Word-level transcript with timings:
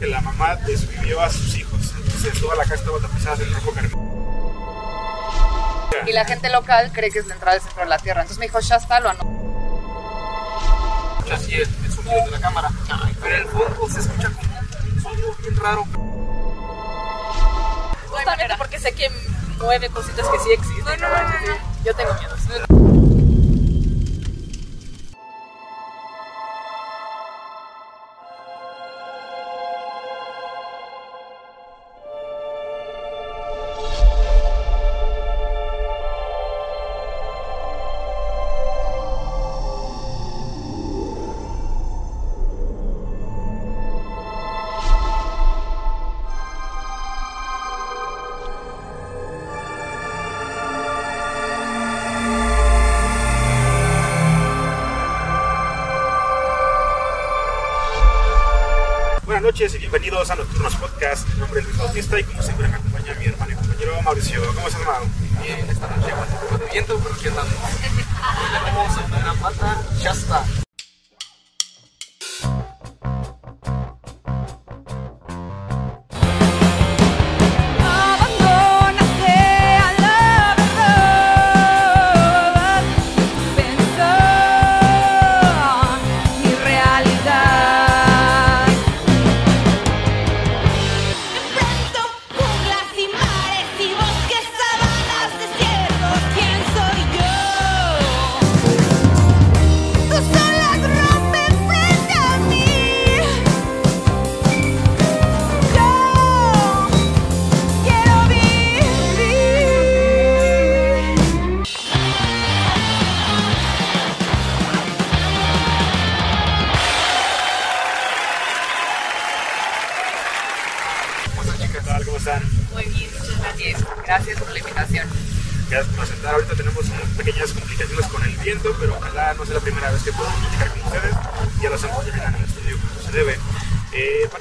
que 0.00 0.06
la 0.06 0.20
mamá 0.22 0.56
desvivió 0.56 1.20
a 1.20 1.30
sus 1.30 1.54
hijos. 1.58 1.78
Entonces 1.94 2.40
toda 2.40 2.56
la 2.56 2.62
casa 2.62 2.76
estaba 2.76 2.98
tapizada 3.00 3.36
de 3.36 3.44
rojo 3.44 3.72
carmín. 3.72 4.10
Y 6.06 6.12
la 6.12 6.24
gente 6.24 6.48
local 6.48 6.90
cree 6.92 7.10
que 7.10 7.18
es 7.18 7.26
la 7.26 7.34
entrada 7.34 7.52
del 7.54 7.62
centro 7.62 7.82
de 7.82 7.88
la 7.90 7.98
Tierra. 7.98 8.22
Entonces 8.22 8.38
me 8.38 8.46
dijo, 8.46 8.60
Shasta 8.62 8.98
lo 9.00 9.10
anotó. 9.10 9.28
Así 11.30 11.54
es, 11.54 11.68
el 11.84 11.92
sonido 11.92 12.24
de 12.24 12.30
la 12.30 12.40
cámara. 12.40 12.70
Pero 13.20 13.34
en 13.36 13.42
el 13.42 13.48
fondo 13.48 13.88
se 13.90 14.00
escucha 14.00 14.30
como 14.30 14.48
un 14.94 15.02
sonido 15.02 15.34
bien 15.42 15.56
raro. 15.56 15.84
Justamente 18.08 18.54
porque 18.56 18.78
sé 18.78 18.92
que 18.92 19.10
mueve 19.58 19.90
cositas 19.90 20.26
que 20.26 20.38
sí 20.38 20.52
existen. 20.52 20.98
No, 20.98 21.08
no, 21.08 21.08
no, 21.08 21.28
no, 21.28 21.46
no. 21.46 21.84
Yo 21.84 21.94
tengo 21.94 22.14
miedo. 22.14 22.99
Hoy 68.20 68.46
tenemos 68.52 68.96
en 68.98 70.69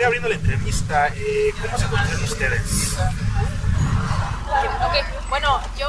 abriendo 0.09 0.29
la 0.29 0.35
entrevista, 0.35 1.07
eh, 1.09 1.53
¿cómo 1.61 1.77
se 1.77 1.85
conocen 1.85 2.23
ustedes? 2.23 2.95
Ok, 4.83 5.29
bueno, 5.29 5.59
yo, 5.77 5.87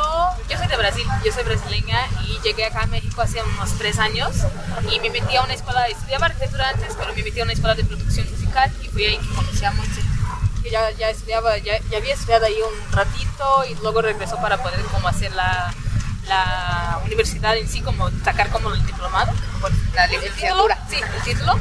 yo 0.49 0.59
soy 0.59 0.67
de 0.67 0.77
Brasil, 0.77 1.07
yo 1.25 1.33
soy 1.33 1.45
brasileña 1.45 1.99
y 2.27 2.39
llegué 2.43 2.67
acá 2.67 2.83
a 2.83 2.87
México 2.87 3.23
hace 3.23 3.43
unos 3.43 3.71
tres 3.79 3.99
años 3.99 4.33
y 4.91 5.01
me 5.01 5.09
metí 5.09 5.37
a 5.37 5.43
una 5.43 5.55
escuela, 5.55 5.87
estudiaba 5.89 6.27
arquitectura 6.27 6.69
antes, 6.69 6.95
pero 6.99 7.15
me 7.15 7.23
metí 7.23 7.41
a 7.41 7.45
una 7.45 7.53
escuela 7.55 7.75
de 7.75 7.85
producción 7.85 8.31
musical 8.31 8.71
y 8.83 8.89
fui 8.89 9.07
ahí 9.07 9.17
que 9.17 9.35
conocí 9.35 9.65
a 9.65 9.71
Monse. 9.73 10.03
Que 10.63 10.71
ya, 10.71 10.91
ya 10.91 11.09
estudiaba, 11.09 11.57
ya, 11.57 11.79
ya 11.91 11.97
había 11.97 12.13
estudiado 12.13 12.45
ahí 12.45 12.57
un 12.61 12.93
ratito 12.93 13.65
y 13.71 13.75
luego 13.77 14.03
regresó 14.03 14.37
para 14.37 14.59
poder 14.63 14.81
como 14.93 15.09
hacer 15.09 15.33
la, 15.35 15.73
la 16.29 17.01
universidad 17.07 17.57
en 17.57 17.67
sí, 17.67 17.81
como 17.81 18.11
sacar 18.23 18.51
como 18.51 18.75
el 18.75 18.85
diplomado. 18.85 19.33
por- 19.63 19.73
La 19.95 20.07
licenciatura. 20.09 20.79
sí, 20.91 20.97
el 20.97 21.23
título. 21.23 21.59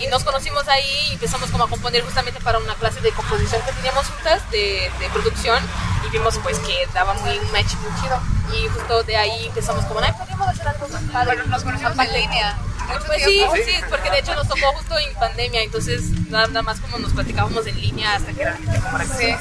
Y 0.00 0.06
nos 0.08 0.24
conocimos 0.24 0.68
ahí 0.68 1.08
y 1.10 1.14
empezamos 1.14 1.50
como 1.50 1.64
a 1.64 1.68
componer 1.68 2.02
justamente 2.02 2.40
para 2.40 2.58
una 2.58 2.74
clase 2.74 3.00
de 3.00 3.10
composición 3.12 3.62
que 3.62 3.72
teníamos 3.72 4.06
juntas 4.06 4.42
de, 4.50 4.90
de 4.98 5.08
producción 5.12 5.62
y 6.06 6.10
vimos 6.10 6.38
pues 6.42 6.58
que 6.60 6.86
daba 6.92 7.14
muy 7.14 7.38
un 7.38 7.52
match 7.52 7.74
muy 7.76 8.00
chido. 8.00 8.20
Y 8.52 8.68
justo 8.68 9.02
de 9.02 9.16
ahí 9.16 9.46
empezamos 9.46 9.84
como, 9.86 10.00
ay, 10.00 10.12
podríamos 10.16 10.48
hacer 10.48 10.68
algo 10.68 10.88
más 10.88 11.02
padre. 11.12 11.34
Bueno, 11.34 11.44
nos 11.46 11.62
conocimos 11.62 11.98
en 11.98 12.12
línea. 12.12 12.58
Pues 13.06 13.24
sí, 13.24 13.42
sí, 13.64 13.72
porque 13.90 14.10
de 14.10 14.20
hecho 14.20 14.34
nos 14.34 14.46
tocó 14.46 14.72
justo 14.74 14.96
en 14.98 15.12
pandemia, 15.14 15.62
entonces 15.62 16.10
nada, 16.30 16.62
más 16.62 16.78
como 16.80 16.98
nos 16.98 17.12
platicábamos 17.12 17.66
en 17.66 17.80
línea 17.80 18.14
hasta 18.14 18.32
que 18.32 18.44
realmente 18.44 18.80
como. 18.80 18.98
Sí. 18.98 19.34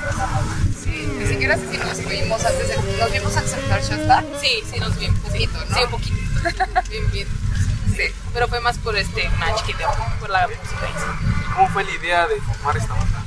Sí, 0.84 1.08
ni 1.20 1.28
siquiera 1.28 1.56
sé 1.56 1.70
si 1.72 1.78
nos 1.78 1.98
vimos 2.06 2.44
antes 2.44 2.68
de... 2.68 2.76
¿Nos 2.98 3.12
vimos 3.12 3.36
antes 3.38 3.52
de 3.52 3.62
empezar 3.62 3.82
Shasta? 3.82 4.24
Sí, 4.40 4.64
sí, 4.72 4.80
nos 4.80 4.98
vi 4.98 5.08
un 5.08 5.18
poquito, 5.20 5.58
¿no? 5.70 5.76
Sí, 5.76 5.84
un 5.84 5.92
poquito. 5.92 6.16
Bien, 6.90 7.12
bien. 7.12 7.28
Sí. 7.96 8.14
Pero 8.34 8.48
fue 8.48 8.60
más 8.60 8.78
por 8.78 8.96
este 8.98 9.30
match 9.30 9.62
que 9.64 9.74
de, 9.74 9.86
por 10.20 10.30
la 10.30 10.48
música. 10.48 10.88
en. 10.88 11.54
¿Cómo 11.56 11.70
fue 11.70 11.84
la 11.84 11.92
idea 11.92 12.28
de 12.28 12.42
formar 12.42 12.78
esta 12.78 12.94
banda? 12.94 13.26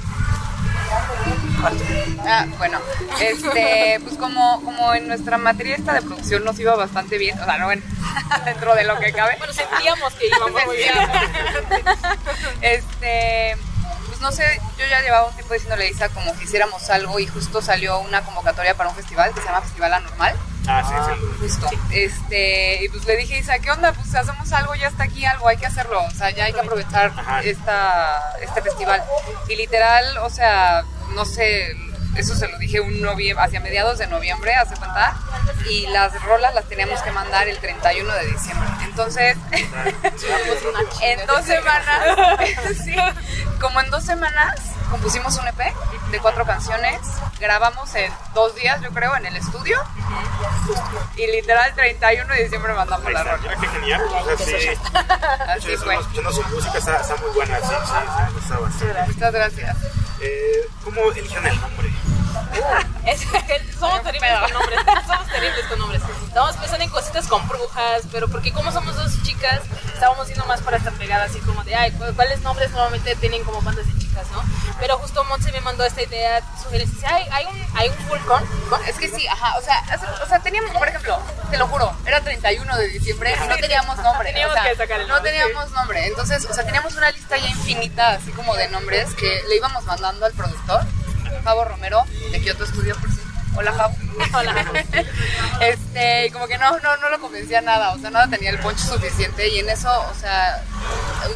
Ah, 2.27 2.47
bueno, 2.56 2.78
este, 3.21 3.99
pues 4.05 4.17
como, 4.17 4.62
como 4.65 4.95
en 4.95 5.09
nuestra 5.09 5.39
materia 5.39 5.77
esta 5.77 5.95
de 5.95 6.03
producción 6.03 6.45
nos 6.45 6.59
iba 6.59 6.75
bastante 6.77 7.19
bien, 7.19 7.39
o 7.39 7.45
sea, 7.45 7.59
no 7.59 7.67
bueno, 7.67 7.83
dentro 8.45 8.75
de 8.75 8.84
lo 8.84 8.99
que 8.99 9.12
cabe. 9.12 9.37
Bueno, 9.39 9.53
sentíamos 9.53 10.15
que 10.15 10.27
íbamos 10.27 10.65
muy 10.67 10.77
bien. 10.77 10.95
Este, 12.61 13.57
pues 14.09 14.21
no 14.21 14.33
sé, 14.33 14.61
yo 14.77 14.87
ya 14.87 15.01
llevaba 15.01 15.28
un 15.28 15.34
tiempo 15.34 15.55
diciéndole 15.55 15.84
a 15.84 15.91
Isa 15.91 16.09
como 16.09 16.37
que 16.37 16.45
hiciéramos 16.45 16.89
algo 16.91 17.19
y 17.19 17.27
justo 17.27 17.62
salió 17.62 18.01
una 18.01 18.23
convocatoria 18.23 18.75
para 18.77 18.89
un 18.89 18.97
festival 18.97 19.33
que 19.33 19.41
se 19.41 19.47
llama 19.47 19.62
Festival 19.62 19.95
Anormal. 19.95 20.34
Ah, 20.69 20.83
sí, 20.84 20.95
sí. 21.15 21.27
Justo. 21.41 21.71
Este, 21.91 22.84
y 22.84 22.89
pues 22.91 23.06
le 23.06 23.17
dije, 23.17 23.39
Isa, 23.39 23.59
¿qué 23.59 23.71
onda? 23.71 23.93
Pues 23.93 24.15
hacemos 24.15 24.53
algo, 24.53 24.75
ya 24.75 24.89
está 24.89 25.05
aquí 25.05 25.25
algo, 25.25 25.49
hay 25.49 25.56
que 25.56 25.67
hacerlo. 25.67 26.03
O 26.05 26.11
sea, 26.11 26.31
ya 26.31 26.45
hay 26.45 26.53
que 26.53 26.61
aprovechar 26.61 27.12
Ajá. 27.17 27.41
esta, 27.41 28.34
este 28.43 28.61
festival. 28.62 29.03
Y 29.49 29.57
literal, 29.57 30.19
o 30.19 30.31
sea, 30.31 30.84
no 31.15 31.25
sé, 31.25 31.75
eso 32.19 32.34
se 32.34 32.49
lo 32.49 32.59
dije 32.59 32.81
un 32.81 33.01
noviembre, 33.01 33.45
hacia 33.45 33.61
mediados 33.61 33.99
de 33.99 34.09
noviembre, 34.09 34.55
hace 34.55 34.75
cuenta. 34.77 35.17
Y 35.71 35.87
las 35.87 36.21
rolas 36.25 36.53
las 36.55 36.65
teníamos 36.65 37.01
que 37.03 37.12
mandar 37.12 37.47
el 37.49 37.59
31 37.59 38.12
de 38.12 38.27
diciembre. 38.27 38.69
Entonces, 38.84 39.37
en 41.03 41.27
dos 41.27 41.45
semanas, 41.45 42.39
sí, 42.84 42.95
como 43.61 43.81
en 43.81 43.91
dos 43.91 44.05
semanas, 44.05 44.61
compusimos 44.91 45.37
un 45.39 45.47
EP 45.47 45.59
de 46.11 46.19
cuatro 46.19 46.45
canciones, 46.45 46.99
grabamos 47.39 47.95
en 47.95 48.12
dos 48.34 48.55
días, 48.57 48.81
yo 48.83 48.91
creo, 48.91 49.15
en 49.17 49.27
el 49.27 49.37
estudio. 49.37 49.78
Y 51.17 51.27
literal, 51.27 51.73
31 51.75 52.34
de 52.34 52.43
diciembre 52.43 52.75
mandamos 52.75 53.12
la 53.12 53.21
está, 53.21 53.37
rola. 53.37 53.57
qué 53.61 53.67
genial. 53.69 54.03
O 54.03 54.37
sea, 54.37 54.59
sí. 54.59 54.69
Así 55.49 55.77
fue. 55.77 55.95
escuchando 55.95 56.33
su 56.33 56.43
música 56.49 56.78
está, 56.78 56.97
está 56.97 57.17
muy 57.17 57.31
buena, 57.31 57.61
sí, 57.61 57.67
sí, 57.69 58.34
gusta 58.34 58.59
bastante. 58.59 59.12
Muchas 59.12 59.33
gracias. 59.33 59.77
Eh, 60.21 60.69
¿Cómo 60.83 61.13
eligieron 61.13 61.47
el 61.47 61.60
nombre? 61.60 61.88
Es- 63.07 63.22
somos 63.78 64.03
terribles 64.03 64.39
con 64.41 64.53
nombres, 64.53 64.81
somos 65.07 65.27
terribles 65.28 65.65
con 65.66 65.78
nombres. 65.78 66.03
Estábamos 66.27 66.57
pensando 66.57 66.84
en 66.84 66.91
cositas 66.91 67.27
con 67.27 67.47
brujas, 67.49 68.03
pero 68.13 68.28
porque 68.28 68.53
como 68.53 68.71
somos 68.72 68.97
dos 68.97 69.22
chicas, 69.22 69.60
estábamos 69.95 70.28
yendo 70.28 70.45
más 70.47 70.60
para 70.60 70.77
estar 70.77 70.93
pegadas, 70.95 71.31
así 71.31 71.39
como 71.41 71.65
de, 71.65 71.75
ay, 71.75 71.91
¿cu- 71.93 72.13
¿cuáles 72.15 72.41
nombres 72.43 72.71
normalmente 72.71 73.16
tienen 73.16 73.43
como 73.45 73.63
bandas 73.63 73.87
de 73.87 73.99
chicas, 73.99 74.27
no? 74.33 74.43
Pero 74.78 74.99
justo 74.99 75.25
Montse 75.25 75.51
me 75.53 75.60
mandó 75.63 75.84
esta 75.84 76.03
idea, 76.03 76.43
sugerencia, 76.63 76.95
dice, 76.95 77.07
ay, 77.07 77.25
hay 77.33 77.45
un, 77.47 77.66
hay 77.78 77.89
un 77.89 78.09
vulcón, 78.09 78.45
Es 78.87 78.97
que 78.97 79.09
sí, 79.09 79.27
ajá, 79.27 79.57
o 79.57 79.63
sea, 79.63 79.83
o 80.22 80.27
sea, 80.28 80.39
teníamos, 80.41 80.71
por 80.77 80.87
ejemplo, 80.89 81.19
te 81.51 81.57
lo 81.57 81.66
juro, 81.69 81.93
era 82.04 82.21
31 82.21 82.77
de 82.77 82.89
diciembre 82.89 83.34
y 83.43 83.49
no 83.49 83.57
teníamos 83.57 83.97
nombre. 83.99 84.33
Teníamos 84.33 84.57
o 84.57 84.61
sea, 84.61 84.71
que 84.71 84.77
sacar 84.77 85.01
el 85.01 85.09
No 85.09 85.15
nombre, 85.15 85.33
teníamos 85.33 85.71
nombre, 85.71 86.07
entonces, 86.07 86.45
o 86.45 86.53
sea, 86.53 86.65
teníamos 86.65 86.95
una 86.95 87.11
lista 87.11 87.37
ya 87.39 87.47
infinita, 87.49 88.11
así 88.11 88.31
como 88.33 88.54
de 88.54 88.69
nombres 88.69 89.15
que 89.15 89.43
le 89.49 89.57
íbamos 89.57 89.84
mandando 89.84 90.27
al 90.27 90.33
productor, 90.33 90.83
Pavo 91.48 91.65
Romero, 91.65 92.04
de 92.30 92.42
Kyoto 92.42 92.66
Studio, 92.66 92.95
por 93.00 93.10
cierto. 93.10 93.33
Hola, 93.56 93.72
Pau. 93.72 93.91
Hola. 94.34 94.84
este, 95.62 96.27
y 96.27 96.30
como 96.30 96.47
que 96.47 96.59
no, 96.59 96.78
no, 96.78 96.97
no 96.98 97.09
lo 97.09 97.18
convencía 97.21 97.62
nada, 97.62 97.95
o 97.95 97.98
sea, 97.98 98.10
nada 98.10 98.28
tenía 98.28 98.50
el 98.50 98.59
poncho 98.59 98.84
suficiente 98.84 99.48
y 99.48 99.60
en 99.60 99.71
eso, 99.71 99.89
o 99.89 100.15
sea, 100.15 100.62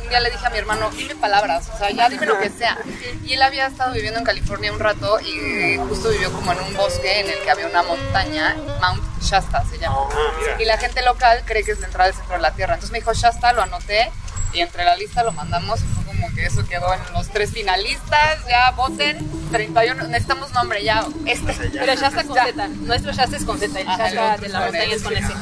un 0.02 0.06
día 0.10 0.20
le 0.20 0.30
dije 0.30 0.46
a 0.46 0.50
mi 0.50 0.58
hermano, 0.58 0.90
dime 0.90 1.14
palabras, 1.14 1.66
o 1.74 1.78
sea, 1.78 1.90
ya 1.92 2.10
dime 2.10 2.26
lo 2.26 2.38
que 2.38 2.50
sea. 2.50 2.76
Y 3.24 3.32
él 3.32 3.40
había 3.40 3.68
estado 3.68 3.94
viviendo 3.94 4.18
en 4.18 4.26
California 4.26 4.70
un 4.70 4.80
rato 4.80 5.18
y 5.20 5.78
justo 5.88 6.10
vivió 6.10 6.30
como 6.30 6.52
en 6.52 6.60
un 6.60 6.76
bosque 6.76 7.20
en 7.20 7.30
el 7.30 7.38
que 7.38 7.50
había 7.50 7.68
una 7.68 7.82
montaña, 7.82 8.54
Mount 8.82 9.02
Shasta 9.22 9.64
se 9.64 9.78
llama. 9.78 9.96
Ah. 10.10 10.60
Y 10.60 10.66
la 10.66 10.76
gente 10.76 11.00
local 11.00 11.42
cree 11.46 11.64
que 11.64 11.72
es 11.72 11.80
la 11.80 11.86
entrada 11.86 12.10
del 12.10 12.16
centro 12.16 12.36
de 12.36 12.42
la 12.42 12.52
Tierra. 12.52 12.74
Entonces 12.74 12.92
me 12.92 12.98
dijo 12.98 13.14
Shasta, 13.14 13.54
lo 13.54 13.62
anoté 13.62 14.12
y 14.52 14.60
entre 14.60 14.84
la 14.84 14.94
lista 14.94 15.22
lo 15.22 15.32
mandamos 15.32 15.80
y 15.80 15.91
que 16.34 16.46
eso 16.46 16.64
quedó 16.66 16.92
en 16.94 17.00
los 17.14 17.28
tres 17.28 17.52
finalistas, 17.52 18.38
ya 18.48 18.70
voten, 18.72 19.18
31, 19.50 20.04
necesitamos 20.08 20.50
nombre 20.52 20.82
ya, 20.82 21.04
este. 21.26 21.52
Pero 21.70 21.94
Shasta 21.94 22.24
con 22.24 22.36
Ya. 22.36 22.44
Z. 22.46 22.68
Nuestro 22.68 23.12
Shasta 23.12 23.36
es 23.36 23.44
con 23.44 23.58
Z. 23.58 23.78
El 23.80 23.86
Shasta 23.86 24.36
de 24.38 24.48
la 24.48 24.58
con 24.58 24.68
montaña 24.68 24.94
es 24.94 25.02
con 25.02 25.16
S. 25.16 25.26
sí. 25.26 25.34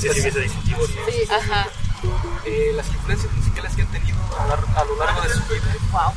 sí. 0.00 0.08
Hubiese 0.10 0.40
distintivo. 0.40 0.86
sí. 0.86 0.94
Ajá. 1.30 1.66
Eh, 2.46 2.72
las 2.74 2.86
influencias 2.88 3.32
musicales 3.32 3.74
que 3.74 3.82
han 3.82 3.88
tenido 3.88 4.16
a, 4.38 4.46
lar- 4.46 4.76
a 4.80 4.84
lo 4.84 4.96
largo 5.04 5.20
de 5.22 5.28
su 5.30 5.40
vida. 5.52 5.64
Wow. 5.90 6.12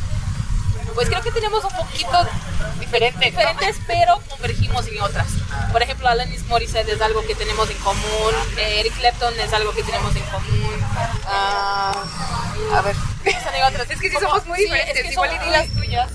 Pues 0.94 1.08
creo 1.08 1.22
que 1.22 1.32
tenemos 1.32 1.64
un 1.64 1.72
poquito 1.72 2.28
Diferente. 2.80 3.26
diferentes, 3.26 3.78
pero 3.88 4.20
convergimos 4.30 4.86
en 4.88 5.02
otras. 5.02 5.28
Por 5.72 5.82
ejemplo, 5.82 6.08
Alanis 6.10 6.44
Morissette 6.48 6.90
es 6.90 7.02
algo 7.02 7.22
que 7.26 7.34
tenemos 7.34 7.70
en 7.70 7.78
común, 7.78 8.34
eh, 8.58 8.82
Eric 8.82 8.94
Clapton 8.98 9.34
es 9.40 9.54
algo 9.54 9.72
que 9.72 9.84
tenemos 9.84 10.14
en 10.16 10.24
común. 10.24 10.84
Ah, 11.28 11.94
A 12.76 12.82
ver. 12.82 12.96
Es 13.92 14.00
que 14.00 14.10
sí 14.10 14.16
Como- 14.16 14.28
somos 14.30 14.46
muy 14.48 14.58
sí, 14.58 14.64
diferentes, 14.66 14.96
es 14.98 15.04
que 15.04 15.12
igual 15.14 15.30
y 15.48 15.50
las 15.52 15.68
tuyas. 15.70 16.10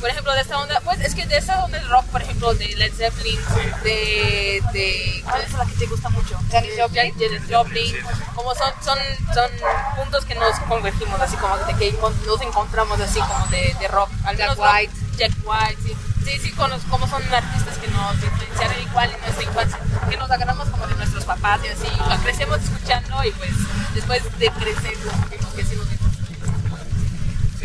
Por 0.00 0.10
ejemplo, 0.10 0.32
de 0.34 0.40
esta 0.42 0.58
onda, 0.58 0.80
pues 0.84 1.00
es 1.00 1.14
que 1.14 1.26
de 1.26 1.38
esa 1.38 1.64
onda 1.64 1.78
del 1.78 1.88
rock, 1.88 2.04
por 2.06 2.22
ejemplo, 2.22 2.54
de 2.54 2.68
Led 2.76 2.92
Zeppelin, 2.94 3.40
de, 3.82 4.62
de 4.72 5.22
¿cuál 5.24 5.42
es 5.42 5.52
la 5.52 5.64
que 5.66 5.72
te 5.72 5.86
gusta 5.86 6.08
mucho? 6.10 6.38
Janis 6.52 6.76
De 6.76 6.82
Joplin. 6.82 7.12
Jan- 7.12 7.18
Janis 7.18 7.42
Joplin. 7.50 7.96
Como 8.34 8.54
son, 8.54 8.70
son, 8.84 8.98
son 9.34 9.50
puntos 9.96 10.24
que 10.26 10.34
nos 10.36 10.58
convertimos, 10.60 11.20
así 11.20 11.36
como 11.36 11.56
de 11.56 11.74
que 11.74 11.92
nos 12.26 12.40
encontramos 12.42 13.00
así 13.00 13.18
como 13.20 13.46
de, 13.46 13.74
de 13.80 13.88
rock. 13.88 14.10
Al 14.24 14.36
Jack 14.36 14.48
rock, 14.56 14.58
White. 14.60 14.92
Jack 15.16 15.32
White, 15.44 15.78
sí. 15.82 15.96
Sí, 16.24 16.38
sí, 16.42 16.52
con 16.52 16.70
los- 16.70 16.82
como 16.84 17.08
son 17.08 17.22
artistas 17.34 17.78
que 17.78 17.88
nos 17.88 18.14
influenciaron 18.22 18.80
igual 18.82 19.10
en 19.12 19.20
nuestra 19.20 19.42
infancia, 19.44 19.78
que 20.10 20.16
nos 20.16 20.30
agarramos 20.30 20.68
como 20.68 20.86
de 20.86 20.94
nuestros 20.96 21.24
papás 21.24 21.60
y 21.64 21.68
así, 21.68 21.86
lo 22.08 22.16
crecemos 22.22 22.58
escuchando 22.62 23.24
y 23.24 23.30
pues 23.32 23.50
después 23.94 24.22
de 24.38 24.50
crecer, 24.50 24.94
que 25.56 25.64
sí 25.64 25.76
nos 25.76 25.85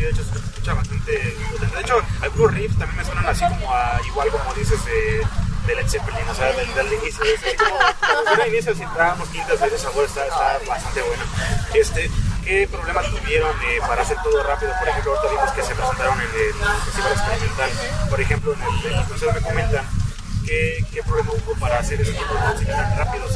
De 0.02 0.10
hecho 0.10 0.24
se 0.24 0.40
escucha 0.40 0.74
bastante. 0.74 1.12
De 1.12 1.82
hecho, 1.82 2.02
algunos 2.22 2.54
riffs 2.54 2.78
también 2.78 2.98
me 2.98 3.06
suenan 3.06 3.26
así 3.28 3.44
como 3.46 3.74
a, 3.74 4.00
igual 4.06 4.30
como 4.30 4.54
dices, 4.54 4.84
de, 4.86 5.26
de 5.68 5.76
Led 5.76 5.88
Zeppelin, 5.88 6.28
o 6.28 6.36
sea, 6.36 6.52
del, 6.54 6.74
del 6.74 6.94
inicio. 6.94 7.24
Es 7.24 7.40
así 7.44 8.50
inicio, 8.50 8.76
si 8.76 8.84
entrábamos 8.84 9.30
quintas 9.30 9.60
veces, 9.60 9.82
sabor 9.82 10.06
está, 10.06 10.26
está 10.26 10.60
bastante 10.68 11.02
bueno. 11.02 11.24
Este, 11.74 12.12
¿Qué 12.44 12.68
problemas 12.68 13.06
tuvieron 13.12 13.56
eh, 13.62 13.80
para 13.88 14.02
hacer 14.02 14.18
todo 14.24 14.42
rápido? 14.44 14.72
Por 14.80 14.90
ejemplo, 14.90 15.16
ahorita 15.16 15.36
vimos 15.36 15.52
que 15.52 15.62
se 15.62 15.76
presentaron 15.76 16.20
en 16.20 16.28
el 16.28 16.54
Festival 16.86 17.12
Experimental. 17.14 17.70
Por 18.10 18.22
ejemplo, 18.22 18.54
en 18.54 18.62
el, 18.62 18.92
en 18.92 19.00
el 19.00 19.06
concierto 19.06 19.40
me 19.40 19.48
comentan 19.48 19.86
¿Qué, 20.46 20.84
¿Qué 20.92 21.04
problema 21.04 21.32
hubo 21.32 21.54
para 21.60 21.80
hacer 21.80 22.02
ese 22.02 22.14
tipo 22.14 22.34
de 22.34 22.96
rápido? 22.98 23.30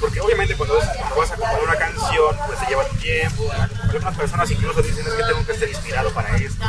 Porque 0.00 0.20
obviamente 0.20 0.56
cuando, 0.56 0.76
vas- 0.76 1.30
a 1.30 1.36
componer 1.36 1.64
una 1.64 1.76
canción, 1.76 2.36
pues 2.46 2.58
te 2.60 2.66
lleva 2.66 2.84
tu 2.88 2.96
tiempo. 2.96 3.50
Algunas 3.82 4.16
personas 4.16 4.50
incluso 4.50 4.82
dicen 4.82 5.04
que 5.04 5.22
tengo 5.24 5.44
que 5.46 5.52
estar 5.52 5.68
inspirado 5.68 6.10
para 6.12 6.36
esto. 6.36 6.64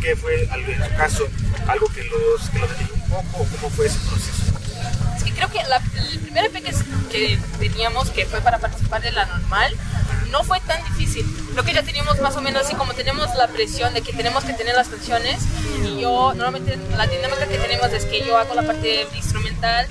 ¿Qué 0.00 0.16
fue 0.16 0.42
en 0.44 0.82
tu 0.82 0.96
caso 0.96 1.26
algo 1.68 1.86
que 1.88 2.02
los, 2.04 2.50
que 2.50 2.58
los 2.58 2.68
detuvo 2.78 3.18
un 3.18 3.26
poco 3.32 3.46
cómo 3.56 3.70
fue 3.70 3.86
ese 3.86 3.98
proceso? 4.00 4.42
Es 5.16 5.22
que 5.22 5.32
creo 5.32 5.48
que 5.48 5.62
la, 5.68 5.76
el 6.10 6.18
primer 6.18 6.44
EP 6.46 6.54
que, 6.54 6.72
que 7.10 7.38
teníamos, 7.60 8.10
que 8.10 8.26
fue 8.26 8.40
para 8.40 8.58
participar 8.58 9.00
de 9.02 9.12
la 9.12 9.26
normal, 9.26 9.72
no 10.30 10.42
fue 10.42 10.58
tan 10.60 10.82
difícil. 10.84 11.24
Creo 11.52 11.62
que 11.64 11.72
ya 11.74 11.82
teníamos 11.82 12.18
más 12.20 12.34
o 12.36 12.40
menos 12.40 12.64
así 12.64 12.74
como 12.74 12.94
tenemos 12.94 13.28
la 13.36 13.46
presión 13.48 13.94
de 13.94 14.00
que 14.02 14.12
tenemos 14.12 14.42
que 14.44 14.54
tener 14.54 14.74
las 14.74 14.88
canciones 14.88 15.42
y 15.84 16.00
yo 16.00 16.32
normalmente 16.34 16.78
la 16.96 17.06
dinámica 17.06 17.46
que 17.46 17.58
tenemos 17.58 17.92
es 17.92 18.04
que 18.06 18.24
yo 18.24 18.38
hago 18.38 18.54
la 18.54 18.62
parte 18.62 19.06
instrumental, 19.14 19.41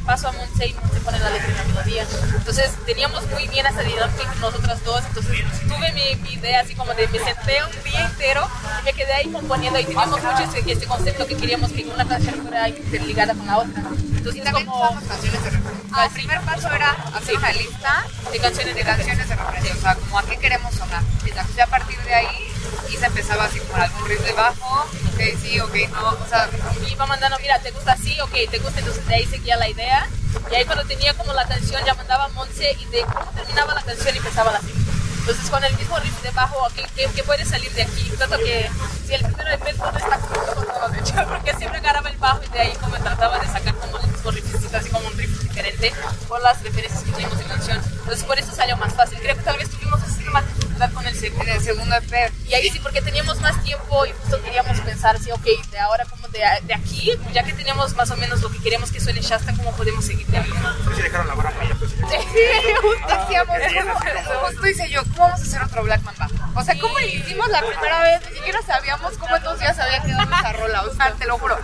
paso 0.05 0.27
a 0.27 0.31
Monse 0.33 0.67
y 0.67 0.73
Monse 0.73 0.99
pone 1.01 1.19
la 1.19 1.29
letra 1.29 1.49
y 1.49 1.55
la 1.55 1.63
melodía. 1.63 2.05
Entonces 2.35 2.71
teníamos 2.85 3.25
muy 3.29 3.47
bien 3.47 3.65
esa 3.65 3.81
dinámica 3.81 4.33
nosotras 4.39 4.83
dos, 4.83 5.03
entonces 5.07 5.43
tuve 5.67 5.91
mi, 5.93 6.15
mi 6.21 6.33
idea 6.33 6.61
así 6.61 6.75
como 6.75 6.93
de 6.93 7.07
me 7.07 7.19
senté 7.19 7.57
un 7.63 7.83
día 7.83 8.05
entero 8.05 8.47
y 8.81 8.85
me 8.85 8.93
quedé 8.93 9.13
ahí 9.13 9.31
componiendo 9.31 9.79
y 9.79 9.85
teníamos 9.85 10.21
mucho 10.21 10.43
este, 10.43 10.71
este 10.71 10.85
concepto 10.85 11.25
que 11.27 11.35
queríamos 11.35 11.71
que 11.71 11.85
una 11.85 12.07
canción 12.07 12.35
fuera 12.41 12.67
interligada 12.69 13.33
con 13.33 13.47
la 13.47 13.57
otra. 13.59 13.83
Entonces 14.21 14.41
Y 14.41 14.45
también 14.45 14.67
como 14.67 14.85
usamos 14.85 15.03
canciones 15.05 15.43
de 15.43 15.49
referencia. 15.49 15.89
Ah, 15.93 16.05
el 16.05 16.11
primer 16.11 16.41
paso 16.41 16.71
era 16.71 16.91
hacer 16.91 17.35
una 17.37 17.51
lista 17.53 18.05
de 18.31 18.39
canciones 18.39 18.75
de 18.75 18.83
canciones 18.83 19.29
de 19.29 19.35
referencia, 19.35 19.73
o 19.73 19.81
sea, 19.81 19.95
como 19.95 20.19
a 20.19 20.23
qué 20.23 20.37
queremos 20.37 20.75
sonar. 20.75 21.01
Y 21.25 21.29
entonces 21.29 21.55
ya 21.55 21.63
a 21.63 21.67
partir 21.67 21.97
de 22.01 22.13
ahí, 22.13 22.53
y 22.87 22.97
se 22.97 23.05
empezaba 23.07 23.45
así 23.45 23.59
como 23.61 23.81
algún 23.81 24.07
riff 24.07 24.21
de 24.23 24.33
bajo, 24.33 24.87
ok, 25.13 25.21
sí, 25.41 25.59
ok, 25.59 25.75
no, 25.91 26.09
o 26.09 26.27
sea, 26.29 26.47
y 26.85 26.91
iba 26.91 27.05
mandando, 27.07 27.39
mira, 27.41 27.57
¿te 27.59 27.71
gusta 27.71 27.93
así? 27.93 28.19
Ok, 28.21 28.33
¿te 28.51 28.59
gusta? 28.59 28.79
Entonces 28.79 29.07
de 29.07 29.15
ahí 29.15 29.25
seguía 29.25 29.57
la 29.57 29.67
idea. 29.67 30.07
Y 30.51 30.55
ahí 30.55 30.65
cuando 30.65 30.85
tenía 30.85 31.15
como 31.15 31.33
la 31.33 31.47
canción 31.47 31.83
ya 31.83 31.95
mandaba 31.95 32.25
a 32.25 32.29
Monse 32.29 32.77
y 32.79 32.85
de 32.85 33.01
cómo 33.01 33.31
terminaba 33.31 33.73
la 33.73 33.81
canción 33.81 34.15
empezaba 34.15 34.51
la 34.51 34.59
siguiente. 34.59 34.80
Entonces 35.21 35.49
con 35.51 35.63
el 35.63 35.77
mismo 35.77 35.97
riff 35.99 36.19
de 36.23 36.31
bajo, 36.31 36.67
¿qué, 36.75 37.07
qué 37.15 37.23
puede 37.23 37.45
salir 37.45 37.71
de 37.73 37.83
aquí? 37.83 38.11
Tanto 38.17 38.37
que 38.37 38.67
si 39.05 39.13
el 39.13 39.21
primero 39.23 39.49
de 39.51 39.73
no 39.73 39.97
está 39.97 40.17
como 40.19 40.89
de 40.89 40.99
hecho, 40.99 41.13
porque 41.29 41.53
siempre 41.55 41.77
agarraba 41.77 42.09
el 42.09 42.17
bajo 42.17 42.41
y 42.43 42.49
de 42.49 42.59
ahí 42.59 42.73
como 42.81 42.95
trataba 42.95 43.37
de 43.37 43.47
sacar 43.47 43.75
como 43.75 43.99
el 43.99 44.07
mismo 44.07 44.31
riffcito, 44.31 44.77
así 44.77 44.89
como 44.89 45.07
un 45.07 45.17
riff 45.17 45.43
diferente 45.43 45.93
por 46.27 46.41
las 46.41 46.61
referencias 46.63 47.03
que 47.03 47.11
teníamos 47.11 47.37
de 47.37 47.45
canción. 47.45 47.81
Entonces 47.99 48.23
por 48.23 48.39
eso 48.39 48.51
salió 48.51 48.75
más 48.77 48.93
fácil. 48.95 49.19
Creo 49.19 49.35
que 49.35 49.43
tal 49.43 49.57
vez 49.57 49.69
tuvimos 49.69 50.01
así 50.01 50.23
más 50.23 50.43
con 50.89 51.05
el 51.05 51.15
segundo. 51.15 51.43
en 51.45 51.49
el 51.57 51.61
segundo 51.61 51.95
EP. 51.95 52.31
Y 52.47 52.53
ahí 52.53 52.69
sí, 52.69 52.79
porque 52.79 53.01
teníamos 53.01 53.39
más 53.41 53.61
tiempo 53.63 54.05
y 54.05 54.11
justo 54.11 54.41
queríamos 54.41 54.79
pensar 54.81 55.15
así, 55.15 55.31
ok, 55.31 55.45
de 55.71 55.79
ahora 55.79 56.05
como 56.05 56.27
de, 56.29 56.39
de 56.63 56.73
aquí, 56.73 57.11
ya 57.33 57.43
que 57.43 57.53
tenemos 57.53 57.95
más 57.95 58.09
o 58.11 58.17
menos 58.17 58.41
lo 58.41 58.49
que 58.51 58.59
queremos 58.59 58.91
que 58.91 58.99
suene 58.99 59.21
Shasta, 59.21 59.53
¿cómo 59.55 59.71
podemos 59.73 60.03
seguir 60.05 60.25
de 60.27 60.37
ahí? 60.37 60.51
Sí, 60.51 60.91
sí 60.95 61.01
dejaron 61.01 61.27
la 61.27 61.35
muy 61.35 61.43
pues, 61.79 61.91
Sí, 61.91 61.97
justo 62.81 63.07
hacíamos 63.07 63.57
como- 63.57 64.47
Justo 64.47 64.67
hice 64.67 64.89
yo, 64.89 65.01
¿cómo 65.03 65.27
vamos 65.27 65.39
a 65.39 65.43
hacer 65.43 65.63
otro 65.63 65.83
Black 65.83 66.01
Mamba? 66.03 66.27
O 66.55 66.63
sea, 66.63 66.77
¿cómo 66.79 66.99
lo 66.99 67.05
hicimos 67.05 67.47
la 67.49 67.61
primera 67.61 68.03
vez? 68.03 68.21
Ni 68.29 68.37
siquiera 68.37 68.61
sabíamos 68.61 69.13
cómo 69.17 69.35
en 69.35 69.43
dos 69.43 69.59
días 69.59 69.77
había 69.79 70.01
quedado 70.01 70.23
esa 70.23 70.53
rola, 70.53 70.81
o 70.83 70.93
sea, 70.93 71.11
te 71.13 71.25
lo 71.25 71.37
juro. 71.37 71.57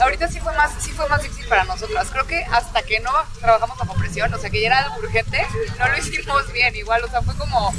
Ahorita 0.00 0.28
sí 0.28 0.40
fue 0.40 0.54
más, 0.56 0.70
sí 0.78 0.90
fue 0.92 1.08
más 1.08 1.22
difícil 1.22 1.46
para 1.48 1.64
nosotras. 1.64 2.08
Creo 2.10 2.26
que 2.26 2.44
hasta 2.50 2.82
que 2.82 3.00
no 3.00 3.12
trabajamos 3.40 3.76
bajo 3.78 3.94
presión, 3.94 4.32
o 4.32 4.38
sea, 4.38 4.50
que 4.50 4.60
ya 4.60 4.68
era 4.68 4.78
algo 4.78 4.96
urgente, 4.98 5.46
no 5.78 5.88
lo 5.88 5.98
hicimos 5.98 6.52
bien 6.52 6.74
igual, 6.76 7.04
o 7.04 7.08
sea, 7.08 7.22
fue 7.22 7.34
como 7.36 7.74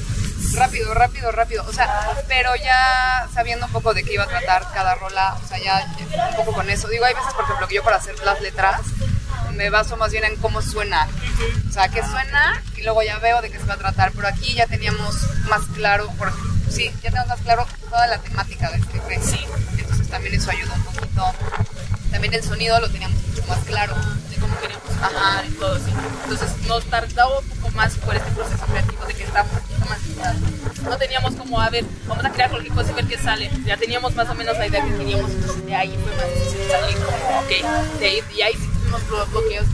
rápido, 0.56 0.94
rápido, 0.94 1.32
rápido. 1.32 1.66
O 1.68 1.74
sea, 1.74 2.24
pero 2.28 2.56
ya 2.56 3.28
sabiendo 3.34 3.66
un 3.66 3.72
poco 3.72 3.94
de 3.94 4.04
qué 4.04 4.14
iba 4.14 4.24
a 4.24 4.28
tratar 4.28 4.72
cada 4.74 4.96
rola, 4.96 5.38
o 5.44 5.48
sea, 5.48 5.58
ya 5.58 5.86
un 6.30 6.36
poco 6.36 6.54
con 6.54 6.70
eso. 6.70 6.88
Digo, 6.88 7.06
hay 7.06 7.14
veces, 7.14 7.34
por 7.34 7.46
ejemplo, 7.46 7.68
que 7.68 7.76
yo 7.76 7.84
para 7.84 7.98
hacer 7.98 8.16
las 8.24 8.42
letras 8.42 8.82
me 9.54 9.70
baso 9.70 9.98
más 9.98 10.12
bien 10.12 10.24
en 10.24 10.36
cómo 10.38 10.62
suena. 10.62 11.08
O 11.70 11.72
sea, 11.72 11.88
que 11.90 12.02
suena 12.02 12.62
y 12.76 12.84
luego 12.84 13.04
ya 13.04 13.20
veo 13.20 13.42
de 13.42 13.52
qué 13.52 13.60
se 13.60 13.66
va 13.66 13.76
a 13.76 13.78
tratar. 13.78 14.12
Pero 14.14 14.28
aquí 14.28 14.54
ya 14.54 14.68
teníamos 14.68 15.16
más 15.48 15.62
claro, 15.76 16.10
por, 16.18 16.32
sí, 16.70 16.92
ya 17.02 17.10
tenemos 17.10 17.28
más 17.28 17.42
claro 17.42 17.68
toda 17.90 18.08
la 18.08 18.18
temática 18.20 18.70
de 18.72 18.78
este 18.78 18.98
EP. 18.98 19.22
Sí. 19.22 19.46
Entonces 19.78 20.10
también 20.10 20.36
eso 20.36 20.52
ayuda 20.52 20.74
un 20.74 20.84
poquito. 20.84 21.34
También 22.12 22.34
el 22.34 22.44
sonido 22.44 22.80
lo 22.80 22.90
teníamos 22.90 23.22
mucho 23.28 23.44
más 23.48 23.60
claro. 23.60 23.96
De 24.30 24.36
cómo 24.38 24.60
queríamos 24.60 24.84
Ajá. 25.02 25.44
Y 25.46 25.52
todo 25.54 25.76
así. 25.76 25.92
Entonces 26.24 26.58
nos 26.68 26.86
tardaba 26.86 27.40
un 27.40 27.48
poco 27.48 27.70
más 27.72 27.96
por 27.98 28.16
este 28.16 28.32
proceso 28.32 28.66
creativo 28.66 29.06
de 29.06 29.14
que 29.14 29.24
estaba 29.24 29.48
No 30.84 30.98
teníamos 30.98 31.36
como, 31.36 31.60
a 31.62 31.70
ver, 31.70 31.86
vamos 32.08 32.26
a 32.26 32.30
crear 32.32 32.50
cualquier 32.50 32.74
cosa 32.74 32.92
y 32.92 32.94
ver 32.96 33.06
qué 33.08 33.18
sale. 33.18 33.50
Ya 33.66 33.78
teníamos 33.78 34.14
más 34.16 34.30
o 34.30 34.36
menos 34.36 34.58
la 34.58 34.68
idea 34.68 34.84
que 34.84 34.90
entonces 34.90 35.66
de 35.66 35.76
ahí 35.76 35.98
fue 36.04 36.16
más 36.16 36.26
difícil 36.34 36.68
salir 36.70 36.98
como, 36.98 37.40
ok, 37.40 38.00
de 38.00 38.06
ahí, 38.06 38.20
y 38.36 38.42
ahí 38.42 38.54
sí 38.54 38.68
tuvimos 38.80 39.02
blo- 39.08 39.30
bloqueos. 39.30 39.66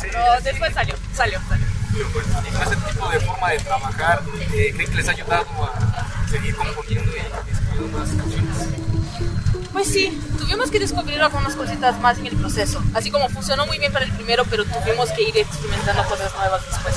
Pero 0.00 0.18
después 0.44 0.72
salió, 0.74 0.94
salió, 1.14 1.40
salió. 1.48 1.66
Y 1.94 2.02
con 2.12 2.22
ese 2.62 2.76
tipo 2.92 3.08
de 3.08 3.20
forma 3.20 3.50
de 3.50 3.58
trabajar, 3.58 4.22
eh, 4.54 4.72
¿creen 4.74 4.90
que 4.90 4.96
les 4.96 5.08
ha 5.08 5.12
ayudado 5.12 5.46
a 5.64 6.28
seguir 6.30 6.54
componiendo 6.54 7.10
y 7.16 7.20
escribiendo 7.52 7.98
más 7.98 8.08
canciones? 8.10 8.97
Pues 9.72 9.88
sí, 9.88 10.18
tuvimos 10.38 10.70
que 10.70 10.80
descubrir 10.80 11.20
algunas 11.20 11.54
cositas 11.54 12.00
más 12.00 12.18
en 12.18 12.26
el 12.26 12.36
proceso. 12.36 12.82
Así 12.94 13.10
como 13.10 13.28
funcionó 13.28 13.66
muy 13.66 13.78
bien 13.78 13.92
para 13.92 14.04
el 14.04 14.12
primero, 14.12 14.44
pero 14.48 14.64
tuvimos 14.64 15.10
que 15.10 15.22
ir 15.22 15.36
experimentando 15.36 16.04
cosas 16.04 16.34
nuevas 16.34 16.62
después. 16.66 16.94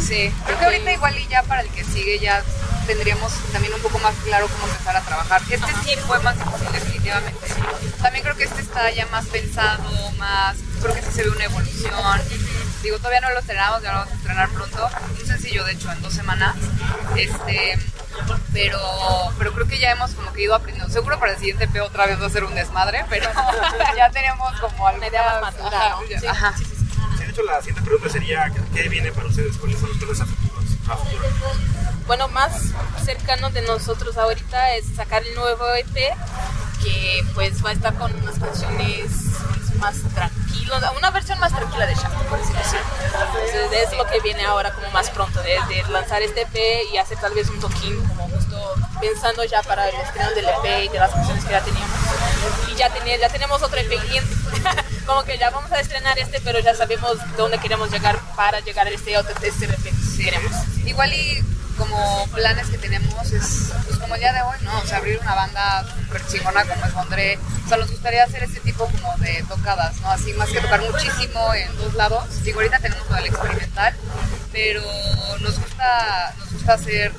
Sí, 0.00 0.32
creo 0.44 0.58
que 0.58 0.64
ahorita 0.64 0.92
igual 0.92 1.18
y 1.18 1.26
ya 1.28 1.42
para 1.42 1.62
el 1.62 1.68
que 1.68 1.84
sigue 1.84 2.18
ya 2.18 2.42
tendríamos 2.86 3.32
también 3.52 3.72
un 3.74 3.80
poco 3.80 3.98
más 3.98 4.14
claro 4.24 4.48
cómo 4.48 4.70
empezar 4.72 4.96
a 4.96 5.00
trabajar. 5.00 5.42
Este 5.48 5.72
sí 5.84 5.96
fue 6.06 6.18
más 6.20 6.36
difícil 6.38 6.72
definitivamente. 6.72 7.46
También 8.02 8.24
creo 8.24 8.36
que 8.36 8.44
este 8.44 8.62
está 8.62 8.90
ya 8.90 9.06
más 9.06 9.26
pensado, 9.26 10.10
más, 10.18 10.56
creo 10.82 10.94
que 10.94 11.02
sí 11.02 11.12
se 11.12 11.22
ve 11.22 11.30
una 11.30 11.44
evolución. 11.44 12.20
Digo, 12.82 12.98
todavía 12.98 13.20
no 13.20 13.30
lo 13.30 13.38
estrenamos, 13.40 13.82
ya 13.82 13.92
lo 13.92 13.98
vamos 13.98 14.12
a 14.12 14.16
estrenar 14.16 14.50
pronto. 14.50 14.90
Un 15.18 15.26
sencillo, 15.26 15.64
de 15.64 15.72
hecho, 15.72 15.90
en 15.90 16.02
dos 16.02 16.12
semanas. 16.12 16.54
Este, 17.16 17.78
pero, 18.52 18.78
pero 19.38 19.52
creo 19.52 19.66
que 19.66 19.78
ya 19.78 19.90
hemos 19.92 20.12
como 20.12 20.32
que 20.32 20.42
ido 20.42 20.54
aprendiendo. 20.54 20.92
Seguro 20.92 21.18
para 21.18 21.32
el 21.32 21.38
siguiente 21.38 21.64
EP 21.64 21.82
otra 21.82 22.06
vez 22.06 22.20
va 22.20 22.26
a 22.26 22.30
ser 22.30 22.44
un 22.44 22.54
desmadre, 22.54 23.04
pero 23.08 23.28
ya 23.96 24.10
tenemos 24.10 24.58
como 24.60 24.84
Una 24.84 25.06
idea 25.06 25.40
más 25.40 25.54
ajá, 25.58 25.90
¿no? 25.90 26.00
Sí, 26.20 26.26
ajá. 26.26 26.54
sí, 26.56 26.64
sí, 26.64 26.76
sí. 26.76 26.86
Sí, 27.18 27.24
de 27.24 27.30
hecho, 27.30 27.42
la 27.42 27.58
siguiente 27.60 27.82
pregunta 27.82 28.08
sería: 28.10 28.52
¿qué 28.74 28.88
viene 28.88 29.12
para 29.12 29.26
ustedes? 29.26 29.56
¿Cuáles 29.56 29.78
son 29.78 29.88
los 29.88 29.98
planes? 29.98 30.20
A 30.20 30.96
futuro? 30.96 31.24
Bueno, 32.06 32.28
más 32.28 32.52
cercano 33.02 33.50
de 33.50 33.62
nosotros 33.62 34.16
ahorita 34.18 34.74
es 34.76 34.84
sacar 34.94 35.22
el 35.24 35.34
nuevo 35.34 35.64
EP 35.74 35.94
que 36.82 37.22
pues 37.34 37.64
va 37.64 37.70
a 37.70 37.72
estar 37.72 37.94
con 37.94 38.14
unas 38.14 38.38
canciones 38.38 39.06
pues, 39.08 39.74
más 39.76 39.96
tranquilas, 40.14 40.43
una 40.96 41.10
versión 41.10 41.38
más 41.38 41.52
tranquila 41.52 41.86
de 41.86 41.94
Shaman, 41.94 42.26
por 42.26 42.38
decirlo 42.38 42.60
así. 42.60 42.76
Entonces 43.04 43.90
es 43.90 43.96
lo 43.96 44.04
que 44.06 44.20
viene 44.20 44.44
ahora 44.44 44.72
como 44.72 44.90
más 44.90 45.10
pronto, 45.10 45.40
de, 45.42 45.58
de 45.68 45.82
lanzar 45.90 46.22
este 46.22 46.42
EP 46.42 46.92
y 46.92 46.98
hacer 46.98 47.18
tal 47.18 47.32
vez 47.34 47.48
un 47.48 47.60
toquín 47.60 48.02
como 48.08 48.28
justo 48.28 48.74
pensando 49.00 49.44
ya 49.44 49.62
para 49.62 49.88
el 49.88 49.94
estreno 49.96 50.30
del 50.30 50.46
EP 50.46 50.84
y 50.84 50.88
de 50.88 50.98
las 50.98 51.10
canciones 51.10 51.44
que 51.44 51.50
ya 51.50 51.60
teníamos. 51.60 51.98
Y 52.72 52.74
ya, 52.74 52.90
tenía, 52.90 53.16
ya 53.16 53.28
tenemos 53.28 53.62
otro 53.62 53.78
EP 53.78 53.88
pendiente. 53.88 54.34
como 55.06 55.22
que 55.24 55.36
ya 55.38 55.50
vamos 55.50 55.70
a 55.72 55.80
estrenar 55.80 56.18
este, 56.18 56.40
pero 56.40 56.58
ya 56.60 56.74
sabemos 56.74 57.18
dónde 57.36 57.58
queremos 57.58 57.90
llegar 57.90 58.18
para 58.36 58.60
llegar 58.60 58.86
a 58.86 58.90
este 58.90 59.16
otro 59.18 59.34
este 59.42 59.66
EP 59.66 59.76
que 59.82 59.92
queremos. 60.22 60.52
Igual 60.84 61.12
y 61.12 61.44
como 61.76 62.26
planes 62.28 62.68
que 62.68 62.78
tenemos 62.78 63.32
es 63.32 63.72
pues 63.86 63.98
como 63.98 64.14
el 64.14 64.20
día 64.20 64.32
de 64.32 64.42
hoy, 64.42 64.56
¿no? 64.62 64.78
O 64.78 64.86
sea, 64.86 64.98
abrir 64.98 65.18
una 65.18 65.34
banda 65.34 65.84
súper 65.94 66.26
chingona 66.26 66.64
como 66.64 66.84
es 66.84 66.94
Bondré. 66.94 67.38
O 67.64 67.68
sea, 67.68 67.76
nos 67.78 67.90
gustaría 67.90 68.24
hacer 68.24 68.44
este 68.44 68.60
tipo 68.60 68.86
como 68.86 69.16
de 69.18 69.44
tocadas, 69.48 70.00
¿no? 70.00 70.10
Así 70.10 70.32
más 70.34 70.48
que 70.50 70.60
tocar 70.60 70.80
muchísimo 70.82 71.54
en 71.54 71.76
dos 71.76 71.94
lados. 71.94 72.42
Digo, 72.42 72.60
ahorita 72.60 72.78
tenemos 72.78 73.06
todo 73.06 73.18
el 73.18 73.26
experimental, 73.26 73.94
pero 74.52 74.82
nos 75.40 75.58
gusta, 75.58 76.34
nos 76.38 76.52
gusta 76.52 76.74
hacer 76.74 77.12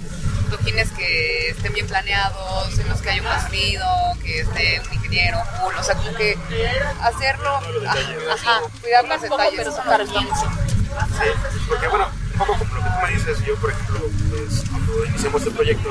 toquines 0.49 0.91
que 0.91 1.49
estén 1.49 1.73
bien 1.73 1.87
planeados, 1.87 2.77
en 2.77 2.87
los 2.89 3.01
que 3.01 3.09
haya 3.09 3.21
un 3.21 3.41
sonido, 3.41 3.87
que 4.21 4.41
esté 4.41 4.79
un 4.79 4.93
ingeniero, 4.93 5.41
cool, 5.59 5.75
o 5.75 5.83
sea, 5.83 5.95
como 5.95 6.13
que 6.15 6.37
hacerlo, 7.01 7.59
ajá, 8.31 8.61
cuidar 8.81 9.05
los 9.05 9.21
detalles. 9.21 9.53
pero 9.57 9.73
tocar 9.73 10.07
bien. 10.07 10.27
Sí, 10.27 11.65
porque 11.67 11.87
bueno, 11.87 12.07
un 12.35 12.39
poco 12.39 12.57
como 12.59 12.75
lo 12.75 12.81
que 12.83 12.89
tú 12.89 12.95
me 13.07 13.11
dices, 13.13 13.45
yo 13.45 13.55
por 13.55 13.69
ejemplo, 13.71 13.99
pues 14.29 14.63
cuando 14.69 15.05
iniciamos 15.05 15.41
este 15.41 15.53
proyecto, 15.55 15.89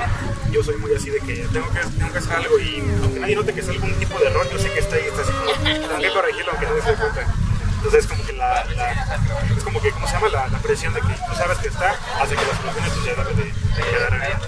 yo 0.51 0.63
soy 0.63 0.77
muy 0.77 0.95
así 0.95 1.09
de 1.11 1.21
que 1.21 1.35
tengo 1.53 1.69
que, 1.71 1.81
tengo 1.81 2.13
que 2.13 2.19
hacer 2.19 2.33
algo 2.37 2.59
y 2.59 2.85
aunque 3.03 3.21
nadie 3.21 3.37
note 3.37 3.55
que 3.55 3.61
es 3.61 3.69
algún 3.69 3.93
tipo 3.95 4.19
de 4.19 4.27
error, 4.27 4.47
yo 4.53 4.59
sé 4.59 4.71
que 4.73 4.81
está 4.81 4.97
ahí, 4.97 5.05
está 5.07 5.23
así 5.23 5.33
como, 5.33 5.51
tengo 5.89 5.99
que 6.01 6.13
corregirlo 6.13 6.51
aunque 6.53 6.67
nadie 6.67 6.83
se 6.83 6.91
dé 6.91 6.97
cuenta. 6.97 7.27
Entonces 7.77 8.07
como 8.07 8.25
que 8.27 8.33
la, 8.35 8.65
la- 8.77 8.93
es 9.57 9.65
como 9.65 9.81
que, 9.81 9.91
¿cómo 9.91 10.07
se 10.07 10.13
llama? 10.15 10.29
La, 10.29 10.49
la 10.49 10.59
presión 10.59 10.93
de 10.95 11.01
que 11.01 11.07
tú 11.15 11.35
sabes 11.37 11.59
que 11.59 11.69
está, 11.69 11.91
hace 12.21 12.35
que 12.37 12.43
las 12.47 12.57
soluciones 12.57 12.93
pues, 12.95 13.05
ya 13.07 13.15
deben 13.23 13.37
de, 13.37 13.45
de 13.45 13.91
quedar 13.91 14.21
bien. 14.21 14.39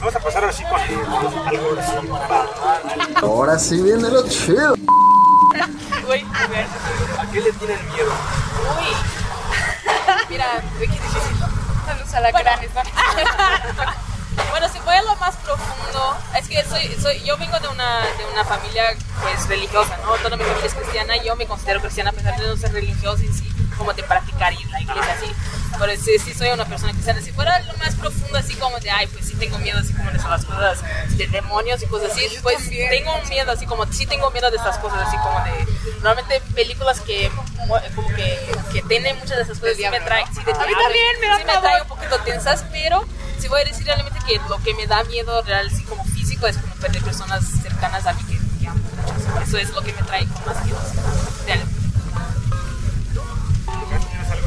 Vamos 0.00 0.16
a 0.16 0.20
pasar 0.20 0.44
así 0.46 0.64
con 0.64 0.80
algo 0.80 1.76
así, 1.78 2.08
Ahora 3.22 3.58
sí 3.58 3.82
viene 3.82 4.08
lo 4.10 4.26
chido. 4.28 4.74
A 4.74 6.46
ver. 6.48 6.66
¿a 7.18 7.30
qué 7.30 7.40
le 7.40 7.52
tienen 7.52 7.78
miedo? 7.92 8.10
Uy. 8.80 8.89
Saludos 11.86 12.14
a 12.14 12.20
la 12.20 12.30
Bueno. 12.32 12.50
Bueno, 14.50 14.68
si 14.68 14.78
voy 14.80 14.94
a 14.94 15.02
lo 15.02 15.16
más 15.16 15.36
profundo, 15.36 16.16
es 16.36 16.48
que 16.48 16.64
soy, 16.64 16.96
soy, 17.00 17.22
yo 17.24 17.36
vengo 17.36 17.58
de 17.60 17.68
una, 17.68 18.00
de 18.00 18.24
una 18.32 18.44
familia 18.44 18.94
pues 19.22 19.48
religiosa, 19.48 19.96
¿no? 20.04 20.14
Toda 20.16 20.36
mi 20.36 20.44
familia 20.44 20.66
es 20.66 20.74
cristiana 20.74 21.16
yo 21.16 21.36
me 21.36 21.46
considero 21.46 21.80
cristiana 21.80 22.10
a 22.10 22.12
pesar 22.12 22.38
de 22.38 22.46
no 22.46 22.56
ser 22.56 22.72
religiosa 22.72 23.22
en 23.22 23.34
sí, 23.34 23.48
como 23.76 23.92
de 23.92 24.02
practicar 24.02 24.52
ir 24.52 24.66
a 24.68 24.70
la 24.70 24.80
iglesia 24.80 25.12
así. 25.14 25.32
Pero 25.80 25.92
sí, 26.00 26.18
sí 26.18 26.34
soy 26.34 26.50
una 26.50 26.66
persona 26.66 26.92
cristiana. 26.92 27.20
Si 27.22 27.32
fuera 27.32 27.58
lo 27.60 27.72
más 27.78 27.94
profundo, 27.94 28.36
así 28.38 28.54
como 28.54 28.78
de, 28.80 28.90
ay, 28.90 29.06
pues 29.06 29.26
sí 29.26 29.34
tengo 29.36 29.58
miedo, 29.58 29.78
así 29.78 29.92
como 29.94 30.10
de 30.10 30.18
las 30.18 30.44
cosas 30.44 30.78
de 31.16 31.26
demonios 31.26 31.82
y 31.82 31.86
cosas 31.86 32.12
así, 32.12 32.28
pues 32.42 32.68
tengo 32.68 33.12
miedo, 33.28 33.50
así 33.50 33.66
como, 33.66 33.86
sí 33.90 34.06
tengo 34.06 34.30
miedo 34.30 34.50
de 34.50 34.58
estas 34.58 34.76
cosas, 34.78 35.08
así 35.08 35.16
como 35.16 35.42
de, 35.44 35.66
normalmente 36.02 36.40
películas 36.54 37.00
que, 37.00 37.30
como 37.94 38.08
que, 38.14 38.38
que 38.72 38.82
tienen 38.82 39.18
muchas 39.18 39.38
de 39.38 39.42
esas 39.44 39.58
cosas, 39.58 39.76
sí 39.76 39.84
me 39.90 40.00
traen, 40.00 40.26
sí, 40.34 40.42
de 40.44 40.52
A 40.52 40.54
mí 40.54 40.66
diablo, 40.66 40.82
también 40.82 41.20
me 41.20 41.26
da 41.28 41.36
sí 41.36 41.44
me 41.44 41.46
pavor. 41.46 41.62
trae 41.62 41.82
un 41.82 41.88
poquito 41.88 42.18
tensas, 42.20 42.64
pero 42.70 43.04
si 43.38 43.48
voy 43.48 43.62
a 43.62 43.64
decir 43.64 43.86
realmente 43.86 44.18
que 44.26 44.38
lo 44.48 44.58
que 44.62 44.74
me 44.74 44.86
da 44.86 45.02
miedo 45.04 45.40
real, 45.42 45.70
sí 45.70 45.82
como 45.84 46.04
físico, 46.04 46.46
es 46.46 46.58
como 46.58 46.74
perder 46.74 47.02
personas 47.02 47.42
cercanas 47.62 48.06
a 48.06 48.12
mí 48.12 48.22
que, 48.24 48.38
que 48.60 48.68
amo 48.68 48.80
mucho. 48.96 49.40
Eso 49.42 49.56
es 49.56 49.70
lo 49.70 49.80
que 49.80 49.92
me 49.94 50.02
trae 50.02 50.26
con 50.26 50.44
más 50.44 50.62
miedo. 50.64 50.78
Real. 51.46 51.60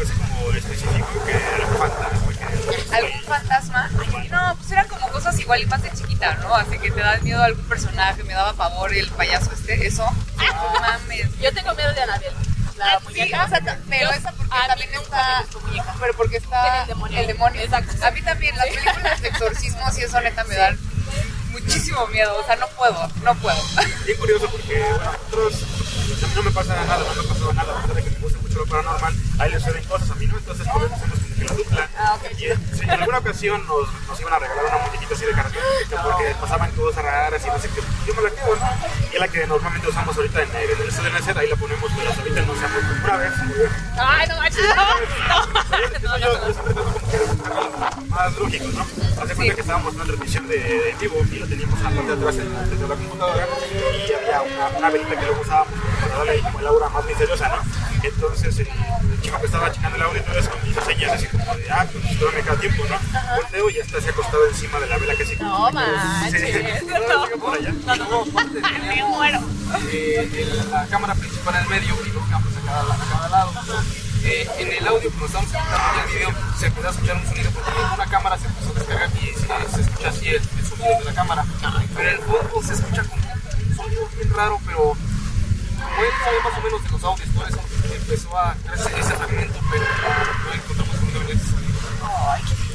¿Tienes 0.05 0.19
algo 0.19 0.29
así 0.29 0.33
como 0.33 0.51
específico 0.53 1.25
que 1.25 1.33
algún 1.33 1.77
fantasma 1.77 2.33
que 2.33 2.95
¿Algún 2.95 3.23
fantasma? 3.23 3.89
No, 4.31 4.55
pues 4.57 4.71
eran 4.71 4.87
como 4.87 5.07
cosas 5.09 5.39
igual 5.39 5.61
y 5.61 5.65
más 5.67 5.81
de 5.81 5.91
chiquita, 5.91 6.33
¿no? 6.35 6.53
Así 6.55 6.77
que 6.79 6.91
te 6.91 6.99
da 6.99 7.17
miedo 7.19 7.41
a 7.41 7.45
algún 7.45 7.65
personaje, 7.65 8.23
me 8.23 8.33
daba 8.33 8.53
favor 8.53 8.93
el 8.93 9.09
payaso 9.11 9.51
este, 9.53 9.85
eso. 9.87 10.05
No 10.37 10.79
mames. 10.81 11.39
Yo 11.39 11.53
tengo 11.53 11.73
miedo 11.75 11.93
de 11.93 12.01
Anabel, 12.01 12.33
la 12.77 12.85
Ah, 12.93 12.97
sí, 12.99 13.05
muñeca. 13.05 13.45
o 13.45 13.49
sea, 13.49 13.59
pero 13.89 14.09
Yo- 14.09 14.17
esa 14.17 14.31
porque 14.31 14.49
también 14.67 14.89
nunca 14.93 15.03
está- 15.03 15.37
me 15.37 15.43
gustó 15.45 15.59
muñeca. 15.61 15.95
Pero 15.99 16.13
porque 16.15 16.37
está 16.37 16.81
el 16.81 16.87
demonio. 16.87 17.19
el 17.19 17.27
demonio. 17.27 17.61
Exacto. 17.61 18.05
A 18.05 18.11
mí 18.11 18.21
también 18.21 18.57
las 18.57 18.67
películas 18.67 19.21
de 19.21 19.27
exorcismos 19.29 19.97
y 19.97 20.01
eso 20.01 20.21
neta 20.21 20.43
me 20.45 20.55
dan 20.55 20.77
muchísimo 21.51 22.05
miedo, 22.07 22.35
o 22.37 22.45
sea, 22.45 22.55
no 22.55 22.67
puedo, 22.69 23.07
no 23.23 23.35
puedo. 23.35 23.61
bien 24.05 24.17
curioso 24.17 24.49
porque 24.49 24.79
bueno, 24.79 25.11
nosotros 25.11 25.53
no 26.35 26.43
me 26.43 26.51
pasa 26.51 26.75
nada, 26.85 27.03
no 27.15 27.21
me 27.23 27.27
pasó 27.29 27.53
nada, 27.53 27.73
a 27.77 27.81
pesar 27.81 27.95
de 27.95 28.03
que 28.03 28.09
me 28.11 28.17
gusta 28.19 28.39
mucho 28.39 28.59
lo 28.59 28.65
paranormal, 28.65 29.13
a 29.39 29.45
él 29.45 29.51
le 29.51 29.59
suceden 29.59 29.83
cosas, 29.85 30.09
a 30.11 30.15
mí 30.15 30.25
no, 30.27 30.37
entonces 30.37 30.67
por 30.67 30.83
eso 30.83 30.95
hacemos 30.95 31.19
como 31.19 31.35
que 31.35 31.43
la 31.45 31.53
dupla. 31.53 31.89
Ah, 31.97 32.15
ok, 32.15 32.31
y 32.31 32.35
chido. 32.35 32.53
en, 32.53 32.83
en 32.83 32.89
alguna 32.91 33.17
ocasión 33.19 33.65
nos, 33.67 33.93
nos 34.07 34.19
iban 34.19 34.33
a 34.33 34.39
regalar 34.39 34.65
una 34.65 34.77
muñequita 34.87 35.13
así 35.15 35.25
de 35.25 35.31
cartón, 35.33 35.61
que 35.89 35.95
porque 35.95 36.35
pasaban 36.39 36.71
cosas 36.71 37.03
raras 37.03 37.41
y 37.45 37.47
no 37.47 37.59
sé 37.59 37.69
qué, 37.69 37.81
yo 38.07 38.13
me 38.15 38.21
la 38.23 38.29
quedo, 38.31 38.55
¿no? 38.55 38.69
Y 39.11 39.15
es 39.15 39.19
la 39.19 39.27
que 39.27 39.47
normalmente 39.47 39.87
usamos 39.87 40.15
ahorita 40.17 40.41
en 40.43 40.49
el, 40.55 40.69
en 40.71 40.81
el 40.81 40.87
estudio 40.89 41.09
de 41.11 41.19
Neset, 41.19 41.37
ahí 41.37 41.47
la 41.49 41.55
ponemos, 41.55 41.91
pero 41.95 42.09
ahorita 42.09 42.41
no 42.41 42.53
usamos 42.53 42.83
una 43.03 43.17
vez. 43.17 43.33
Ay, 43.97 44.27
no, 44.27 44.37
manches, 44.37 44.75
no. 44.75 45.93
Yo, 46.03 46.19
yo 46.19 46.53
siempre 46.53 46.73
como 46.73 46.93
que 46.93 48.09
más 48.09 48.33
lógico, 48.37 48.65
¿no? 48.73 48.81
Hace 49.23 49.35
cuenta 49.35 49.55
que 49.55 49.61
estábamos 49.61 49.93
en 49.93 50.01
una 50.01 50.05
transmisión 50.05 50.47
de, 50.47 50.57
de 50.57 50.95
vivo 50.99 51.15
y 51.31 51.39
lo 51.39 51.47
teníamos 51.47 51.77
en 51.79 51.83
la 51.85 51.89
parte 51.91 52.07
de 52.07 52.13
atrás 52.13 52.37
de 52.37 52.87
la 52.87 52.95
computadora 52.95 53.47
y 54.07 54.13
había 54.13 54.41
una, 54.41 54.77
una 54.77 54.89
velita 54.89 55.19
que 55.19 55.25
luego 55.25 55.41
usábamos 55.41 55.73
para 56.03 56.17
darle 56.17 56.31
ahí 56.33 56.41
como 56.41 56.59
el 56.59 56.67
aura 56.67 56.89
más 56.89 57.05
misteriosa, 57.05 57.49
¿no? 57.49 57.55
Entonces 58.03 58.59
el, 58.59 58.67
el 58.67 59.21
chico 59.21 59.39
que 59.39 59.45
estaba 59.45 59.71
checando 59.71 59.95
el 59.95 60.01
audio 60.03 60.21
y 60.21 60.25
todo 60.25 60.37
eso 60.39 60.49
me 60.63 60.69
hizo 60.69 60.81
señas 60.85 61.11
así 61.13 61.27
como 61.27 61.55
de, 61.55 61.71
ah, 61.71 61.85
pues 61.91 62.19
todavía 62.19 62.39
me 62.39 62.45
queda 62.45 62.55
tiempo, 62.59 62.83
¿no? 62.89 63.35
Volteo 63.35 63.69
y 63.69 63.73
ya 63.75 63.81
está 63.83 63.97
así 63.97 64.09
acostado 64.09 64.47
encima 64.47 64.79
de 64.79 64.87
la 64.87 64.97
vela 64.97 65.15
que 65.15 65.25
sí. 65.25 65.35
No 65.39 65.71
manches. 65.71 66.83
No, 66.83 67.27
no, 67.27 67.37
por 67.37 67.57
allá. 67.57 67.73
No, 67.85 67.95
no, 67.95 68.25
Me 68.25 69.03
muero. 69.03 69.39
eh, 69.91 70.29
el- 70.33 70.71
la 70.71 70.85
cámara 70.87 71.15
principal 71.15 71.55
en 71.55 71.61
el 71.63 71.69
medio 71.69 71.95
y 72.05 72.09
dos 72.09 72.23
cámaras 72.29 72.57
a 72.57 72.65
cada, 72.65 72.93
a 72.93 72.97
cada 72.97 73.29
lado. 73.29 73.51
Eh, 74.25 74.49
en 74.59 74.71
el 74.71 74.87
audio, 74.87 75.09
cuando 75.11 75.25
estamos 75.25 75.47
escuchando 75.51 76.01
el 76.07 76.13
video, 76.13 76.31
se 76.57 76.65
a 76.65 76.89
escuchar 76.89 77.15
un 77.17 77.27
sonido 77.27 77.51
porque 77.51 77.71
una 77.93 78.05
cámara 78.07 78.37
se 78.37 78.47
empezó 78.47 78.69
a 78.69 78.73
descargar 78.73 79.09
y 79.21 79.33
se, 79.33 79.75
se 79.75 79.81
escucha 79.81 80.09
así 80.09 80.27
el, 80.29 80.35
el 80.35 80.65
sonido 80.65 80.99
de 80.99 81.03
la 81.05 81.13
cámara. 81.13 81.45
Pero 81.95 82.09
en 82.09 82.15
el 82.15 82.21
fondo 82.21 82.61
se 82.65 82.73
escucha 82.73 83.03
como 83.03 83.21
un 83.21 83.75
sonido 83.75 84.09
bien 84.15 84.29
raro, 84.33 84.59
pero 84.65 84.95
como 85.83 86.03
él 86.03 86.09
sabe 86.23 86.39
más 86.43 86.57
o 86.57 86.61
menos 86.61 86.83
de 86.83 86.89
los 86.89 87.03
audios, 87.03 87.29
por 87.29 87.47
eso 87.49 87.59
empezó 87.93 88.37
a 88.37 88.55
crecer 88.67 88.99
ese 88.99 89.13
fragmento, 89.15 89.59
pero 89.71 89.83
no, 89.83 90.43
no 90.45 90.53
encontramos 90.53 90.95
dónde 91.01 91.19
venía 91.19 91.35
ese 91.35 91.45
sonido. 91.51 91.73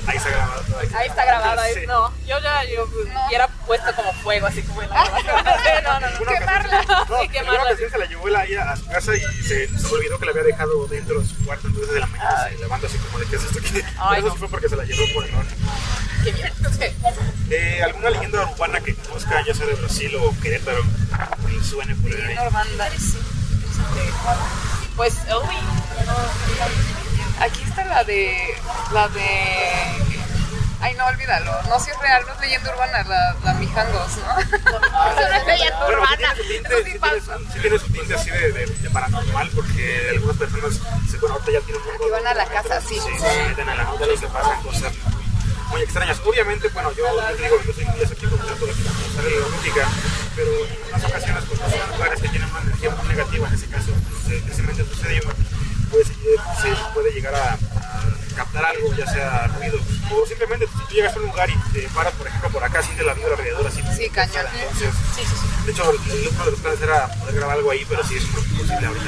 Ahí 0.08 0.16
está 0.16 0.30
grabado 0.30 0.62
todo. 0.62 0.78
Ahí 0.78 1.06
está 1.08 1.24
grabada, 1.26 1.62
Sí. 1.74 1.80
no. 1.86 2.10
Yo 2.26 2.38
ya, 2.40 2.64
yo 2.64 2.88
hubiera 3.26 3.46
puesto 3.66 3.94
como 3.94 4.10
fuego, 4.14 4.46
así 4.46 4.62
como 4.62 4.82
en 4.82 4.88
la. 4.88 5.04
No, 5.84 6.00
no, 6.00 6.08
no. 6.10 6.18
Quemarla. 6.24 6.80
ocasión- 6.80 7.06
No, 7.10 7.20
Sí, 7.20 7.28
quemarla, 7.28 7.50
alguna 7.52 7.62
ocasión 7.70 7.90
se 7.90 7.98
la 7.98 8.04
llevó 8.06 8.28
él 8.28 8.36
ahí 8.36 8.54
a, 8.54 8.74
su 8.76 8.86
casa 8.86 9.14
y 9.14 9.20
se, 9.42 9.68
se 9.68 9.94
olvidó 9.94 10.18
que 10.18 10.24
la 10.24 10.30
había 10.30 10.44
dejado 10.44 10.86
dentro 10.86 11.20
de 11.20 11.26
su 11.28 11.44
cuarto, 11.44 11.66
entonces 11.66 11.92
de 11.92 12.00
la 12.00 12.06
mañana 12.06 12.48
se 12.48 12.56
levanta 12.56 12.86
así 12.86 12.96
como 12.98 13.18
de 13.18 13.26
qué 13.26 13.36
es 13.36 13.44
esto 13.44 13.60
que... 13.60 13.84
Ay, 13.98 14.08
Pero 14.08 14.14
eso 14.14 14.26
no. 14.28 14.32
sí 14.32 14.38
fue 14.38 14.48
porque 14.48 14.68
se 14.70 14.76
la 14.76 14.84
llevó 14.84 15.02
por 15.14 15.24
error. 15.26 15.44
Qué 16.24 16.32
miedo. 16.32 16.54
Sí. 16.72 16.84
Eh, 17.50 17.80
¿Alguna 17.82 18.10
leyenda 18.10 18.42
urbana 18.46 18.78
que 18.82 18.94
conozca, 18.94 19.42
ya 19.46 19.54
sea 19.54 19.64
de 19.66 19.72
Brasil 19.76 20.14
o 20.16 20.38
Querétaro, 20.42 20.82
que 21.58 21.64
suene 21.64 21.94
por 21.96 22.10
ahí? 22.12 22.34
Normanda. 22.34 22.88
Pues, 24.96 25.14
uy, 25.14 25.56
Aquí 27.40 27.62
está 27.62 27.84
la 27.84 28.04
de. 28.04 28.36
La 28.92 29.08
de. 29.08 29.28
Ay, 30.80 30.94
no, 30.94 31.06
olvídalo. 31.06 31.52
No, 31.68 31.78
si 31.80 31.90
es 31.90 31.98
real, 32.00 32.22
no 32.26 32.34
es 32.34 32.40
leyenda 32.40 32.72
urbana, 32.72 33.02
la, 33.04 33.36
la 33.44 33.54
Mijangos, 33.54 34.16
¿no? 34.18 34.38
Eso 34.40 35.28
no 35.28 35.34
es 35.34 35.46
leyenda 35.46 35.84
Bueno, 35.86 36.02
urbana. 36.02 36.16
tiene 36.16 36.36
su 36.36 36.42
tinte, 36.48 36.68
Eso 36.68 36.78
sí 36.78 36.84
tiene 36.84 36.98
pasa. 37.00 37.38
su, 37.38 37.52
sí 37.52 37.58
tiene 37.60 37.78
su 37.78 37.86
tinte 37.88 38.14
así 38.14 38.30
de, 38.30 38.52
de, 38.52 38.66
de 38.66 38.90
paranormal, 38.90 39.50
porque 39.56 40.06
algunas 40.10 40.36
personas, 40.36 40.74
se- 41.10 41.16
bueno, 41.18 41.34
ahorita 41.34 41.52
ya 41.52 41.60
tienen 41.66 41.82
un 41.82 41.88
poco 41.92 42.04
Que 42.04 42.10
van 42.12 42.26
a 42.28 42.34
la 42.34 42.44
casa, 42.46 42.80
sí. 42.80 42.94
Sí, 42.94 43.18
se 43.18 43.44
meten 43.48 43.68
a 43.68 43.74
la 43.74 43.84
noche 43.84 44.04
y 44.14 44.16
se 44.18 44.26
pasan 44.28 44.62
cosas 44.62 44.92
muy 45.70 45.82
extrañas. 45.82 46.20
Obviamente, 46.24 46.68
bueno, 46.68 46.92
yo 46.92 47.04
digo, 47.36 47.56
yo 47.66 47.72
soy 47.72 47.84
muy 47.84 48.00
escéptico, 48.00 48.36
trato 48.36 48.66
de 48.66 48.72
usar 48.72 49.24
la 49.24 49.48
lógica, 49.48 49.88
pero 50.36 50.50
en 50.50 50.88
unas 50.88 51.04
ocasiones, 51.04 51.44
pues, 51.48 51.60
son 51.60 51.96
lugares 51.96 52.20
que 52.20 52.28
tienen 52.28 52.50
una 52.50 52.60
energía 52.62 52.90
muy 52.90 53.08
negativa, 53.08 53.48
en 53.48 53.54
ese 53.54 53.66
caso, 53.66 53.90
pues, 54.26 54.44
tristemente 54.44 54.84
sucedió, 54.84 55.22
pues 55.90 56.08
eh, 56.08 56.36
se 56.60 56.68
puede 56.92 57.10
llegar 57.12 57.34
a, 57.34 57.52
a 57.54 58.36
captar 58.36 58.64
algo, 58.66 58.94
ya 58.94 59.06
sea 59.10 59.46
ruido, 59.58 59.78
o 60.12 60.26
simplemente 60.26 60.66
si 60.66 60.72
tú 60.72 60.94
llegas 60.94 61.16
a 61.16 61.18
un 61.18 61.26
lugar 61.26 61.48
y 61.50 61.56
te 61.72 61.88
paras, 61.88 62.12
por 62.14 62.26
ejemplo, 62.26 62.50
por 62.50 62.64
acá, 62.64 62.82
sientes 62.82 63.06
la 63.06 63.14
vibra 63.14 63.32
alrededor 63.32 63.66
así. 63.66 63.82
Sí, 63.96 64.08
cañón. 64.10 64.46
Entonces, 64.54 64.90
de 65.66 65.72
hecho, 65.72 65.90
el 65.90 66.28
uno 66.28 66.44
de 66.44 66.50
los 66.50 66.60
planes 66.60 66.80
era 66.82 67.08
poder 67.08 67.34
grabar 67.34 67.56
algo 67.56 67.70
ahí, 67.70 67.84
pero 67.88 68.04
sí 68.04 68.16
es 68.16 68.22
imposible 68.24 68.86
ahorita. 68.86 69.04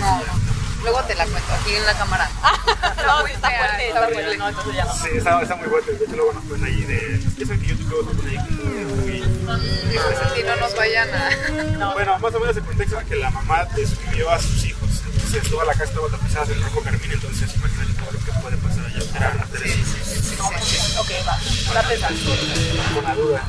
No, 0.00 0.16
no. 0.18 0.63
Luego 0.84 1.02
te 1.04 1.14
la 1.14 1.24
cuento 1.26 1.52
aquí 1.54 1.74
en 1.74 1.86
la 1.86 1.94
cámara. 1.94 2.30
No, 3.04 3.26
sí 3.26 3.32
está 3.34 3.50
fuerte, 3.50 3.88
está 3.88 4.00
fuerte. 4.08 4.36
No, 4.38 4.48
entonces 4.48 4.74
ya 4.74 4.84
no. 4.86 4.94
Sí, 4.94 5.08
está, 5.14 5.42
está 5.42 5.56
muy 5.56 5.68
fuerte. 5.68 5.92
De 5.92 6.04
hecho, 6.06 6.16
luego 6.16 6.32
nos 6.32 6.44
ponen 6.44 6.64
ahí 6.64 6.82
de. 6.84 7.20
Ya 7.36 7.46
saben 7.46 7.60
que 7.60 7.66
YouTube 7.66 7.88
luego 7.90 8.02
nos 8.04 8.16
pone 8.16 8.30
ahí 8.30 8.38
muy. 8.50 9.22
Si 10.34 10.42
no 10.42 10.56
nos 10.56 10.74
vayan 10.74 11.08
a... 11.12 11.92
Bueno, 11.92 12.18
más 12.18 12.34
o 12.34 12.40
menos 12.40 12.56
el 12.56 12.62
contexto 12.64 12.96
era 12.96 13.06
que 13.06 13.16
la 13.16 13.28
mamá 13.30 13.66
describió 13.76 14.30
a 14.30 14.40
sus 14.40 14.64
hijos. 14.64 14.88
Entonces, 15.12 15.50
toda 15.50 15.66
la 15.66 15.72
casa 15.72 15.84
estaba 15.84 16.08
tapizada 16.08 16.46
de 16.46 16.54
rojo 16.54 16.80
carmín. 16.82 17.12
Entonces, 17.12 17.54
imagínate 17.56 17.92
todo 17.92 18.12
lo 18.12 18.18
que 18.24 18.32
puede 18.40 18.56
pasar 18.56 18.86
allá. 18.86 19.02
Era 19.16 19.28
hacer 19.44 19.66
eso 19.66 21.00
Ok, 21.00 21.10
va. 21.28 21.38
Una 21.72 21.82
pesa. 21.82 22.08
con 22.94 23.04
la 23.04 23.14
duda. 23.14 23.42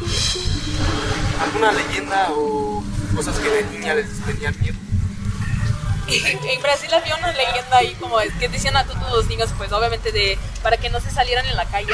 ¿Alguna 1.41 1.71
leyenda 1.71 2.27
o 2.31 2.83
cosas 3.15 3.37
que 3.39 3.49
de 3.49 3.63
niña 3.71 3.93
les 3.95 4.09
tenían 4.25 4.55
miedo? 4.59 4.77
En 6.45 6.61
Brasil 6.61 6.93
había 6.93 7.15
una 7.15 7.31
leyenda 7.31 7.77
ahí 7.77 7.93
como 7.95 8.19
es 8.19 8.33
que 8.33 8.47
decían 8.47 8.77
a 8.77 8.85
todos 8.85 9.11
los 9.11 9.25
niños, 9.27 9.49
pues 9.57 9.71
obviamente 9.71 10.11
de 10.11 10.37
para 10.61 10.77
que 10.77 10.89
no 10.89 10.99
se 10.99 11.11
salieran 11.11 11.45
en 11.45 11.55
la 11.55 11.65
calle. 11.65 11.87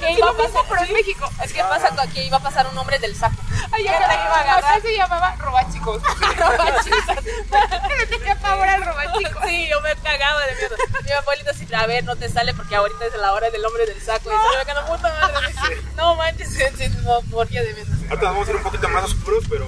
que 0.00 0.12
iba 0.12 0.30
a 0.30 0.36
pasar, 0.36 0.64
pero 0.68 0.82
en 0.82 0.92
México. 0.92 1.30
Es 1.42 1.52
que 1.52 1.60
pasa 1.60 1.90
que 2.12 2.24
iba 2.24 2.36
a 2.38 2.40
pasar 2.40 2.66
un 2.66 2.76
hombre 2.78 2.98
del 2.98 3.14
saco. 3.16 3.36
Ay, 3.72 3.84
Que 3.84 3.90
te 3.90 3.96
iba 3.96 4.06
a 4.06 4.40
agarrar. 4.40 4.64
acá 4.72 4.80
se 4.80 4.96
llamaba 4.96 5.34
robachicos. 5.38 6.02
Robachicos. 6.36 7.24
Le 7.98 8.06
tenía 8.06 8.36
pavor 8.36 8.68
al 8.68 8.84
robachicos. 8.84 9.42
Sí, 9.46 9.68
yo 9.68 9.80
me 9.80 9.94
cagaba 9.96 10.46
de 10.46 10.54
miedo. 10.56 10.76
Mi 11.04 11.10
abuelita 11.12 11.54
sí, 11.54 11.66
a 11.74 11.86
ver, 11.86 12.04
no 12.04 12.16
te 12.16 12.28
sale 12.28 12.54
porque 12.54 12.76
ahorita 12.76 13.06
es 13.06 13.16
la 13.16 13.32
hora 13.32 13.50
del 13.50 13.64
hombre 13.64 13.86
del 13.86 14.00
saco. 14.00 14.30
Y 14.30 14.52
se 14.52 14.58
me 14.58 14.64
quedó 14.64 14.86
puta 14.86 15.14
madre. 15.20 15.54
No 15.96 16.14
manches, 16.14 16.50
sí, 16.50 16.62
sí, 16.76 16.88
moría 17.30 17.62
de 17.62 17.74
miedo. 17.74 17.97
Ahorita 18.08 18.24
vamos 18.26 18.42
a 18.42 18.46
ser 18.46 18.56
un 18.56 18.62
poquito 18.62 18.88
más 18.88 19.04
oscuros, 19.04 19.44
pero 19.50 19.66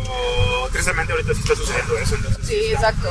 tristemente 0.73 1.13
ahorita 1.13 1.35
sí 1.35 1.41
está 1.41 1.55
sucediendo 1.55 1.99
eso. 1.99 2.15
Entonces, 2.15 2.47
Sí, 2.47 2.73
exacto. 2.73 3.11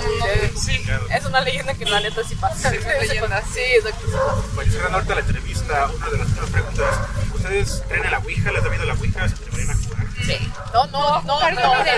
sí, 0.60 0.80
claro. 0.84 1.06
Es 1.10 1.26
una 1.26 1.42
leyenda 1.42 1.74
que 1.76 1.86
la 1.86 2.00
neta 2.00 2.24
sí 2.24 2.36
pasa. 2.36 2.70
Sí, 2.72 2.78
es 2.78 2.86
una 2.86 2.98
leyenda. 3.00 3.44
Sí, 3.54 3.60
exacto. 3.62 4.08
Para 4.56 4.70
cerrar 4.72 4.94
ahorita 4.94 5.14
la 5.16 5.22
entrevista, 5.22 5.88
una 5.96 6.10
de 6.10 6.18
las 6.18 6.28
primeras 6.28 6.50
preguntas 6.52 6.96
es: 7.28 7.36
¿Ustedes 7.36 7.84
creen 7.88 8.06
en 8.06 8.12
la 8.12 8.20
Ouija? 8.20 8.52
¿Les 8.52 8.64
da 8.64 8.70
miedo 8.70 8.86
la 8.86 8.94
Ouija? 8.94 9.28
¿Se 9.30 9.36
atreverían 9.36 9.70
a 9.72 9.76
jugar? 9.84 10.06
Sí. 10.26 10.52
No, 10.74 10.86
no, 10.88 11.22
no, 11.22 11.24
no, 11.24 11.40
no, 11.40 11.50
no, 11.52 11.62
no. 11.62 11.84
no 11.86 11.92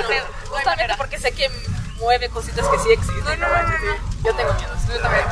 Justamente 0.50 0.94
porque 0.98 1.18
sé 1.18 1.32
que 1.32 1.50
mueve 1.98 2.30
cositas 2.30 2.68
que 2.68 2.80
sí 2.80 2.92
existen. 2.92 3.40
No, 3.40 3.48
no, 3.48 3.48
no, 3.48 3.64
no, 3.64 3.70
no. 3.70 3.96
Yo 4.24 4.36
tengo 4.36 4.54
miedo. 4.54 4.76
Yo 4.90 5.00
también. 5.00 5.26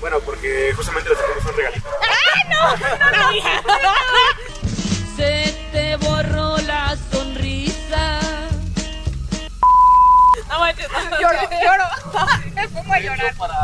Bueno, 0.00 0.20
porque 0.20 0.72
justamente 0.76 1.10
les 1.10 1.18
tenemos 1.18 1.44
un 1.44 1.56
regalito. 1.56 1.88
Se 5.16 5.68
te 5.72 5.96
borró 5.96 6.56
No 10.52 10.60
manches, 10.60 10.88
no. 10.90 11.18
Lloro, 11.20 11.38
lloro. 11.50 11.84
Me 12.54 12.68
pongo 12.68 12.92
a 12.92 12.98
llorar. 13.00 13.34
para 13.36 13.54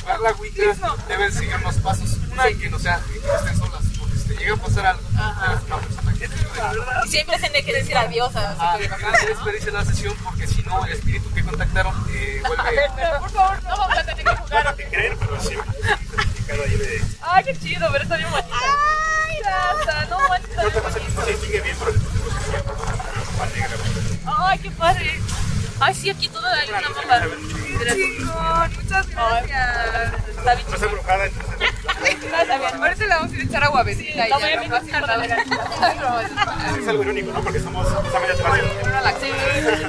jugar 0.00 0.20
la 0.20 0.30
Ouija 0.32 0.94
deben 1.08 1.32
seguir 1.32 1.56
unos 1.56 1.76
pasos. 1.76 2.18
Una, 2.32 2.44
que 2.48 2.68
no 2.68 2.78
sea, 2.78 3.00
que 3.00 3.18
estén 3.18 3.56
solas. 3.58 3.82
Porque 3.98 4.16
si 4.18 4.24
te 4.28 4.34
llega 4.36 4.54
a 4.54 4.56
pasar 4.58 4.86
algo, 4.86 5.02
eres 5.08 5.62
una 5.66 5.76
persona 5.78 6.12
que 6.12 6.28
te 6.28 6.34
ayuda. 6.34 7.02
Y 7.04 7.08
siempre 7.08 7.38
tiene 7.38 7.64
que 7.64 7.72
decir 7.72 7.96
adiós. 7.96 8.36
Así 8.36 8.58
Ah, 8.60 8.76
de 8.78 9.26
despedirse 9.28 9.70
la 9.70 9.84
sesión, 9.84 10.14
porque 10.22 10.46
si 10.46 10.62
no, 10.62 10.84
el 10.84 10.92
espíritu 10.92 11.32
que 11.32 11.42
contactaron 11.42 11.94
eh, 12.10 12.42
vuelve. 12.46 12.80
Por 13.20 13.30
favor, 13.30 13.62
no 13.62 13.76
vamos 13.78 13.98
a 13.98 14.04
tener 14.04 14.16
que 14.16 14.24
No 14.24 14.36
jugar. 14.36 14.74
te 14.76 14.88
creen, 14.88 15.18
pero 15.18 16.62
de. 16.62 17.04
Ay, 17.22 17.44
qué 17.44 17.58
chido, 17.58 17.88
pero 17.90 18.04
está 18.04 18.16
bien 18.16 18.30
bonito. 18.30 18.48
Ay, 18.54 19.38
Raza, 19.42 20.04
no 20.10 20.28
manches. 20.28 20.56
No 20.56 20.70
te 20.70 20.80
pasa 20.82 20.98
que 21.00 21.08
no 21.08 21.24
se 21.24 21.30
distingue 21.32 21.60
bien, 21.62 21.76
pero 21.78 21.92
se 21.92 21.98
siente 22.00 22.62
como 22.62 23.46
negra. 23.46 23.68
Ay, 24.26 24.58
qué 24.58 24.70
padre. 24.72 25.20
Ay, 25.80 25.94
sí, 25.94 26.10
aquí 26.10 26.28
todo 26.28 26.46
hay 26.46 26.68
una 26.68 26.80
mapa. 26.90 27.26
Chingón, 27.94 28.72
muchas 28.76 29.06
gracias. 29.08 30.14
Está 30.28 30.54
bien 30.54 30.66
No 30.68 30.74
está 30.74 30.86
embrujada. 30.86 31.24
Ahorita 32.78 33.04
le 33.04 33.08
vamos 33.08 33.32
a 33.32 33.34
ir 33.34 33.40
a 33.40 33.44
echar 33.44 33.64
agua 33.64 33.82
bendita 33.82 34.28
no 34.28 34.38
voy 34.38 34.48
a 34.50 34.62
Es 36.80 36.88
algo 36.88 37.02
irónico, 37.02 37.32
¿no? 37.32 37.40
Porque 37.42 37.58
atrás 37.58 37.68
de 38.38 38.84
Una 38.84 39.00
laxante. 39.00 39.86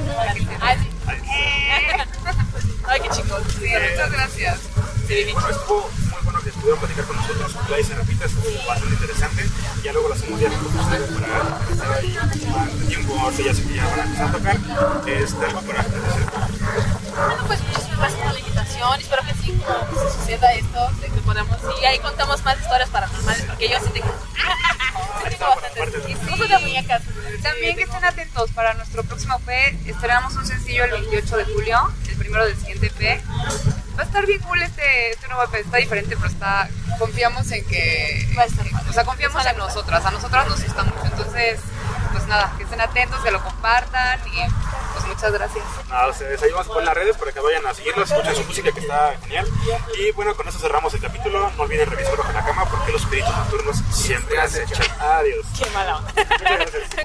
Ay, 0.61 0.77
sí. 0.79 0.89
Ay, 2.87 2.99
qué 3.01 3.09
chingón. 3.09 3.43
Sí, 3.49 3.67
muchas 3.67 4.11
gracias. 4.11 4.59
Ve 5.07 5.23
bien 5.23 5.37
chido. 5.37 5.49
Estuvo 5.49 5.89
muy 6.11 6.21
bueno 6.23 6.41
que 6.41 6.49
estuvieron 6.49 6.79
platicar 6.79 7.05
con 7.05 7.15
nosotros. 7.15 7.55
La 7.69 7.79
hice 7.79 7.95
rapita, 7.95 8.25
estuvo 8.25 8.67
bastante 8.67 8.93
interesante. 8.93 9.43
Ya 9.85 9.93
luego 9.93 10.09
la 10.09 10.15
hacemos 10.15 10.39
ya 10.39 10.49
con 10.49 10.65
ustedes 10.79 11.11
para 11.11 11.71
estar 11.71 11.91
ahí 11.91 12.17
más 12.17 12.87
tiempo. 12.87 13.19
Ahorita 13.19 13.43
ya 13.43 13.53
sé 13.53 13.63
que 13.67 13.75
ya 13.75 13.85
van 13.85 13.99
a 13.99 14.03
empezar 14.03 14.27
a 14.27 14.31
tocar. 14.31 14.57
Este, 15.05 15.45
algo 15.45 15.61
para 15.61 15.79
agradecer. 15.81 16.25
Bueno, 17.27 17.43
pues 17.45 17.61
muchísimas 17.61 17.99
gracias 17.99 18.23
por 18.23 18.33
la 18.33 18.39
invitación. 18.39 18.99
Espero 18.99 19.21
que 19.27 19.33
sí, 19.35 19.61
como 19.63 19.87
que 19.87 19.95
se 19.95 20.17
suceda 20.17 20.53
esto, 20.53 20.89
de 21.01 21.07
que 21.09 21.21
podamos. 21.21 21.57
Y 21.79 21.85
ahí 21.85 21.99
contamos 21.99 22.43
más 22.43 22.59
historias 22.59 22.89
paranormales, 22.89 23.43
porque 23.43 23.69
yo 23.69 23.77
sí 23.77 23.91
tengo. 23.93 24.07
sí 25.23 25.29
tengo 25.29 25.45
bastantes. 25.61 26.49
De 26.49 26.59
muñecas. 26.59 27.03
También 27.43 27.77
que 27.77 27.83
estén 27.83 28.03
atentos 28.03 28.49
para 28.55 28.73
nuestro 28.73 29.03
próximo 29.03 29.39
EP. 29.45 29.87
Estrenamos 29.87 30.33
un 30.33 30.47
sencillo 30.47 30.85
el 30.85 30.91
28 30.93 31.37
de 31.37 31.45
julio, 31.45 31.93
el 32.09 32.15
primero 32.15 32.43
del 32.43 32.57
siguiente 32.57 32.87
EP. 32.87 33.21
Va 34.15 34.19
a 34.19 34.21
estar 34.21 34.27
bien 34.27 34.47
cool 34.47 34.61
este, 34.61 35.11
este 35.11 35.27
nuevo 35.27 35.43
EP, 35.43 35.55
está 35.55 35.75
diferente, 35.75 36.15
pero 36.15 36.29
está. 36.29 36.69
Confiamos 36.97 37.51
en 37.51 37.65
que. 37.65 38.33
Va 38.37 38.43
a 38.43 38.45
estar 38.45 38.65
padre. 38.69 38.89
O 38.89 38.93
sea, 38.93 39.03
confiamos 39.03 39.45
en 39.45 39.57
nosotras, 39.57 40.05
a 40.05 40.11
nosotras 40.11 40.47
nos 40.47 40.63
gusta 40.63 40.83
mucho. 40.83 41.03
Entonces, 41.03 41.59
pues 42.13 42.25
nada, 42.25 42.53
que 42.55 42.63
estén 42.63 42.79
atentos, 42.79 43.19
que 43.21 43.31
lo 43.31 43.43
compartan 43.43 44.21
y 44.27 44.37
pues 44.93 45.05
muchas 45.05 45.33
gracias. 45.33 45.65
Nada, 45.89 46.07
ustedes 46.07 46.41
ahí 46.41 46.51
vamos 46.51 46.67
a 46.67 46.69
poner 46.69 46.85
las 46.85 46.95
redes 46.95 47.17
para 47.17 47.33
que 47.33 47.41
vayan 47.41 47.67
a 47.67 47.73
seguirlos, 47.73 48.09
escuchen 48.09 48.35
su 48.35 48.43
música 48.45 48.71
que 48.71 48.79
está 48.79 49.17
genial. 49.23 49.49
Y 49.99 50.11
bueno, 50.13 50.33
con 50.33 50.47
eso 50.47 50.59
cerramos 50.59 50.93
el 50.93 51.01
capítulo. 51.01 51.51
No 51.57 51.63
olviden 51.63 51.91
revisar 51.91 52.15
bajo 52.15 52.31
la 52.31 52.45
cama 52.45 52.69
porque 52.69 52.93
los 52.93 53.01
espíritus 53.01 53.35
nocturnos 53.35 53.77
siempre 53.91 54.39
acechan. 54.39 54.87
Adiós. 54.97 55.45
Qué 55.59 55.69
mala 55.71 55.97
onda. 55.97 56.13
Muchas 56.15 56.39
gracias. 56.39 57.04